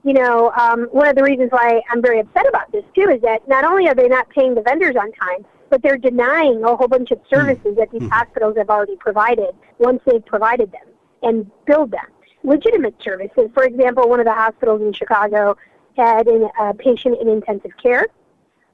you 0.03 0.13
know 0.13 0.51
um, 0.51 0.83
one 0.91 1.07
of 1.07 1.15
the 1.15 1.23
reasons 1.23 1.51
why 1.51 1.81
I'm 1.89 2.01
very 2.01 2.19
upset 2.19 2.47
about 2.47 2.71
this 2.71 2.83
too 2.95 3.09
is 3.09 3.21
that 3.21 3.47
not 3.47 3.63
only 3.63 3.87
are 3.87 3.95
they 3.95 4.07
not 4.07 4.29
paying 4.29 4.53
the 4.53 4.61
vendors 4.61 4.95
on 4.95 5.11
time, 5.13 5.45
but 5.69 5.81
they're 5.81 5.97
denying 5.97 6.63
a 6.63 6.75
whole 6.75 6.87
bunch 6.87 7.11
of 7.11 7.19
services 7.29 7.75
that 7.77 7.91
these 7.91 8.01
mm-hmm. 8.01 8.09
hospitals 8.09 8.57
have 8.57 8.69
already 8.69 8.95
provided 8.97 9.55
once 9.77 10.01
they've 10.05 10.25
provided 10.25 10.71
them 10.71 10.87
and 11.23 11.49
billed 11.65 11.91
them. 11.91 12.05
Legitimate 12.43 12.95
services. 13.01 13.49
For 13.53 13.63
example, 13.63 14.09
one 14.09 14.19
of 14.19 14.25
the 14.25 14.33
hospitals 14.33 14.81
in 14.81 14.93
Chicago 14.93 15.57
had 15.97 16.27
a 16.27 16.73
patient 16.73 17.17
in 17.21 17.27
intensive 17.27 17.71
care 17.81 18.07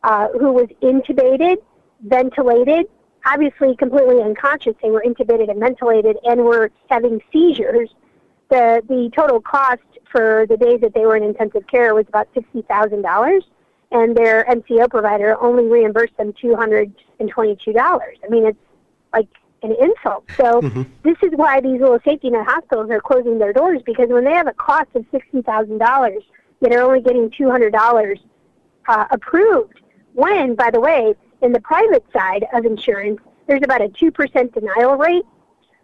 uh, 0.04 0.28
who 0.40 0.52
was 0.52 0.68
intubated, 0.82 1.58
ventilated, 2.02 2.86
obviously 3.26 3.76
completely 3.76 4.22
unconscious. 4.22 4.76
They 4.82 4.92
were 4.92 5.04
intubated 5.06 5.50
and 5.50 5.60
ventilated 5.60 6.18
and 6.24 6.44
were 6.44 6.72
having 6.90 7.22
seizures. 7.32 7.90
The, 8.50 8.82
the 8.88 9.10
total 9.16 9.42
cost 9.42 9.82
for 10.12 10.46
the 10.48 10.58
days 10.58 10.82
that 10.82 10.94
they 10.94 11.06
were 11.06 11.16
in 11.16 11.24
intensive 11.24 11.66
care 11.68 11.96
was 11.96 12.06
about 12.08 12.32
$60,000 12.36 13.42
and 13.92 14.16
their 14.16 14.46
MCO 14.46 14.90
provider 14.90 15.40
only 15.42 15.66
reimbursed 15.66 16.16
them 16.18 16.34
$222. 16.34 16.94
I 17.78 18.30
mean, 18.30 18.46
it's 18.46 18.58
like 19.14 19.28
an 19.64 19.76
insult. 19.80 20.26
So 20.38 20.62
mm-hmm. 20.62 20.84
this 21.04 21.18
is 21.22 21.32
why 21.36 21.62
these 21.62 21.80
little 21.80 22.00
safety 22.06 22.30
net 22.30 22.46
hospitals 22.46 22.90
are 22.90 23.00
closing 23.00 23.40
their 23.40 23.54
doors 23.54 23.82
because 23.86 24.10
when 24.10 24.26
they 24.26 24.34
have 24.34 24.48
a 24.48 24.54
cost 24.54 24.90
of 24.96 25.06
$60,000, 25.12 26.20
yet 26.62 26.72
are 26.72 26.82
only 26.82 27.02
getting 27.02 27.30
$200 27.30 28.20
uh, 28.88 29.06
approved. 29.12 29.80
When, 30.14 30.56
by 30.56 30.72
the 30.72 30.80
way, 30.80 31.16
in 31.46 31.54
the 31.54 31.62
private 31.62 32.04
side 32.12 32.46
of 32.54 32.66
insurance, 32.66 33.20
there's 33.48 33.62
about 33.64 33.82
a 33.82 33.88
2% 33.90 34.54
denial 34.54 34.98
rate 34.98 35.24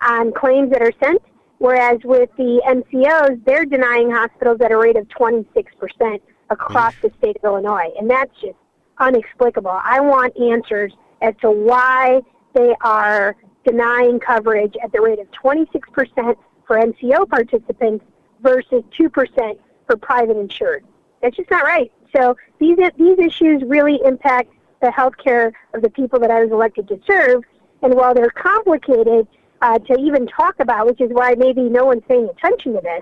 on 0.02 0.34
claims 0.34 0.72
that 0.72 0.82
are 0.82 0.92
sent, 1.02 1.22
whereas 1.60 2.00
with 2.04 2.30
the 2.38 2.62
MCOs, 2.66 3.46
they're 3.46 3.66
denying 3.66 4.10
hospitals 4.10 4.60
at 4.62 4.72
a 4.72 4.78
rate 4.78 4.98
of 4.98 5.08
26% 5.10 6.20
across 6.50 6.96
the 7.04 7.12
state 7.20 7.38
of 7.38 7.44
Illinois. 7.44 7.90
And 8.00 8.10
that's 8.10 8.34
just 8.42 8.58
inexplicable. 9.00 9.80
I 9.84 10.00
want 10.02 10.36
answers 10.40 10.94
as 11.22 11.36
to 11.42 11.52
why 11.52 12.22
they 12.56 12.74
are 12.82 13.36
denying 13.64 14.20
coverage 14.20 14.74
at 14.84 14.92
the 14.92 15.00
rate 15.00 15.20
of 15.20 15.30
26% 15.32 16.36
for 16.66 16.78
MCO 16.78 17.30
participants 17.30 18.04
versus 18.42 18.84
2% 19.00 19.60
for 19.86 19.96
private 19.98 20.38
insured. 20.38 20.84
That's 21.22 21.38
just 21.38 21.52
not 21.52 21.64
right. 21.64 21.92
So 22.16 22.36
these, 22.60 22.78
these 22.98 23.20
issues 23.20 23.62
really 23.64 24.00
impact 24.04 24.52
the 24.82 24.92
health 24.92 25.14
care 25.24 25.54
of 25.74 25.82
the 25.82 25.90
people 25.90 26.20
that 26.20 26.32
I 26.32 26.44
was 26.44 26.52
elected 26.52 26.88
to 26.90 27.00
serve. 27.08 27.44
And 27.82 27.94
while 27.96 28.14
they're 28.14 28.30
complicated 28.32 29.28
uh, 29.62 29.80
to 29.80 30.00
even 30.00 30.28
talk 30.28 30.60
about, 30.60 30.88
which 30.88 31.02
is 31.02 31.10
why 31.12 31.36
maybe 31.38 31.64
no 31.64 31.86
one's 31.86 32.04
paying 32.08 32.28
attention 32.30 32.74
to 32.74 32.82
this, 32.82 33.02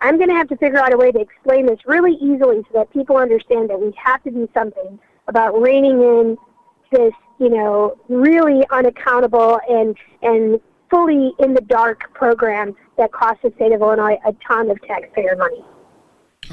I'm 0.00 0.16
going 0.16 0.28
to 0.28 0.34
have 0.34 0.48
to 0.48 0.56
figure 0.56 0.78
out 0.78 0.92
a 0.92 0.96
way 0.96 1.10
to 1.12 1.20
explain 1.20 1.66
this 1.66 1.80
really 1.86 2.14
easily 2.14 2.62
so 2.62 2.68
that 2.74 2.92
people 2.92 3.16
understand 3.16 3.68
that 3.70 3.80
we 3.80 3.92
have 4.02 4.22
to 4.24 4.30
do 4.30 4.48
something 4.54 4.98
about 5.26 5.60
reining 5.60 6.00
in 6.00 6.38
this, 6.92 7.12
you 7.38 7.50
know, 7.50 7.98
really 8.08 8.64
unaccountable 8.70 9.60
and 9.68 9.96
and 10.22 10.60
fully 10.90 11.32
in 11.38 11.52
the 11.52 11.60
dark 11.62 12.12
program 12.14 12.74
that 12.96 13.12
costs 13.12 13.40
the 13.42 13.52
state 13.56 13.72
of 13.72 13.80
Illinois 13.80 14.16
a 14.26 14.32
ton 14.46 14.70
of 14.70 14.80
taxpayer 14.82 15.36
money. 15.36 15.62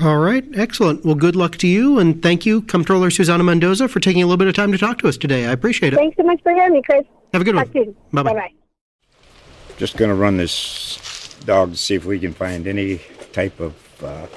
All 0.01 0.17
right, 0.17 0.43
excellent. 0.55 1.05
Well, 1.05 1.15
good 1.15 1.37
luck 1.37 1.55
to 1.57 1.67
you, 1.67 1.99
and 1.99 2.21
thank 2.21 2.45
you, 2.45 2.61
Comptroller 2.63 3.09
Susana 3.09 3.45
Mendoza, 3.45 3.87
for 3.87 4.01
taking 4.01 4.23
a 4.23 4.25
little 4.25 4.37
bit 4.37 4.49
of 4.49 4.53
time 4.53 4.73
to 4.73 4.77
talk 4.77 4.97
to 4.99 5.07
us 5.07 5.15
today. 5.15 5.45
I 5.45 5.53
appreciate 5.53 5.93
it. 5.93 5.95
Thanks 5.95 6.17
so 6.17 6.23
much 6.23 6.41
for 6.43 6.53
having 6.53 6.73
me, 6.73 6.81
Chris. 6.81 7.05
Have 7.31 7.41
a 7.41 7.45
good 7.45 7.55
Talk 7.55 7.73
one. 7.73 7.95
Bye 8.11 8.23
bye. 8.23 8.51
Just 9.77 9.95
going 9.95 10.09
to 10.09 10.15
run 10.15 10.35
this 10.35 11.35
dog 11.45 11.71
to 11.71 11.77
see 11.77 11.95
if 11.95 12.03
we 12.03 12.19
can 12.19 12.33
find 12.33 12.67
any 12.67 12.99
type 13.31 13.57
of 13.61 14.03
uh, 14.03 14.27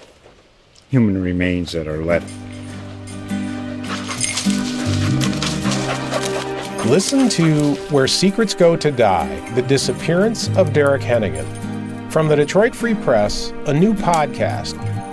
human 0.90 1.21
remains 1.21 1.73
that 1.73 1.88
are 1.88 2.05
left. 2.05 2.33
Listen 6.87 7.29
to 7.29 7.75
Where 7.90 8.07
Secrets 8.07 8.55
Go 8.55 8.77
to 8.77 8.90
Die 8.90 9.51
The 9.51 9.62
Disappearance 9.62 10.49
of 10.57 10.73
Derek 10.73 11.03
Hennigan. 11.03 11.47
From 12.12 12.29
the 12.29 12.37
Detroit 12.37 12.75
Free 12.75 12.94
Press, 12.94 13.53
a 13.66 13.75
new 13.75 13.92
podcast 13.92 14.75